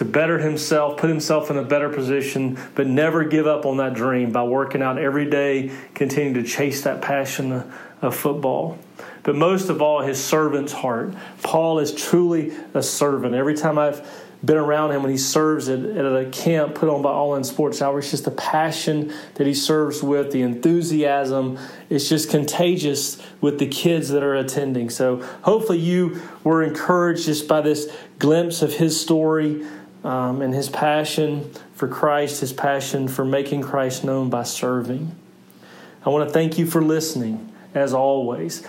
to 0.01 0.05
better 0.05 0.39
himself, 0.39 0.97
put 0.97 1.11
himself 1.11 1.51
in 1.51 1.57
a 1.57 1.63
better 1.63 1.87
position, 1.87 2.57
but 2.73 2.87
never 2.87 3.23
give 3.23 3.45
up 3.45 3.67
on 3.67 3.77
that 3.77 3.93
dream 3.93 4.31
by 4.31 4.41
working 4.41 4.81
out 4.81 4.97
every 4.97 5.29
day, 5.29 5.69
continuing 5.93 6.33
to 6.33 6.41
chase 6.41 6.81
that 6.81 7.03
passion 7.03 7.71
of 8.01 8.15
football. 8.15 8.79
But 9.21 9.35
most 9.35 9.69
of 9.69 9.79
all, 9.79 10.01
his 10.01 10.19
servant's 10.19 10.73
heart. 10.73 11.13
Paul 11.43 11.77
is 11.77 11.93
truly 11.93 12.51
a 12.73 12.81
servant. 12.81 13.35
Every 13.35 13.53
time 13.53 13.77
I've 13.77 14.03
been 14.43 14.57
around 14.57 14.91
him 14.91 15.03
when 15.03 15.11
he 15.11 15.19
serves 15.19 15.69
at, 15.69 15.79
at 15.79 16.03
a 16.03 16.27
camp 16.31 16.73
put 16.73 16.89
on 16.89 17.03
by 17.03 17.11
All 17.11 17.35
In 17.35 17.43
Sports 17.43 17.79
Outreach, 17.79 18.09
just 18.09 18.25
the 18.25 18.31
passion 18.31 19.13
that 19.35 19.45
he 19.45 19.53
serves 19.53 20.01
with, 20.01 20.31
the 20.31 20.41
enthusiasm, 20.41 21.59
it's 21.91 22.09
just 22.09 22.31
contagious 22.31 23.21
with 23.39 23.59
the 23.59 23.67
kids 23.67 24.09
that 24.09 24.23
are 24.23 24.33
attending. 24.33 24.89
So 24.89 25.17
hopefully 25.43 25.77
you 25.77 26.19
were 26.43 26.63
encouraged 26.63 27.25
just 27.25 27.47
by 27.47 27.61
this 27.61 27.95
glimpse 28.17 28.63
of 28.63 28.73
his 28.73 28.99
story 28.99 29.63
um, 30.03 30.41
and 30.41 30.53
his 30.53 30.69
passion 30.69 31.51
for 31.75 31.87
Christ, 31.87 32.41
his 32.41 32.53
passion 32.53 33.07
for 33.07 33.25
making 33.25 33.61
Christ 33.61 34.03
known 34.03 34.29
by 34.29 34.43
serving. 34.43 35.15
I 36.05 36.09
want 36.09 36.27
to 36.27 36.33
thank 36.33 36.57
you 36.57 36.65
for 36.65 36.81
listening, 36.81 37.51
as 37.75 37.93
always. 37.93 38.65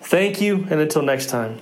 Thank 0.00 0.40
you, 0.40 0.66
and 0.70 0.80
until 0.80 1.02
next 1.02 1.28
time. 1.28 1.60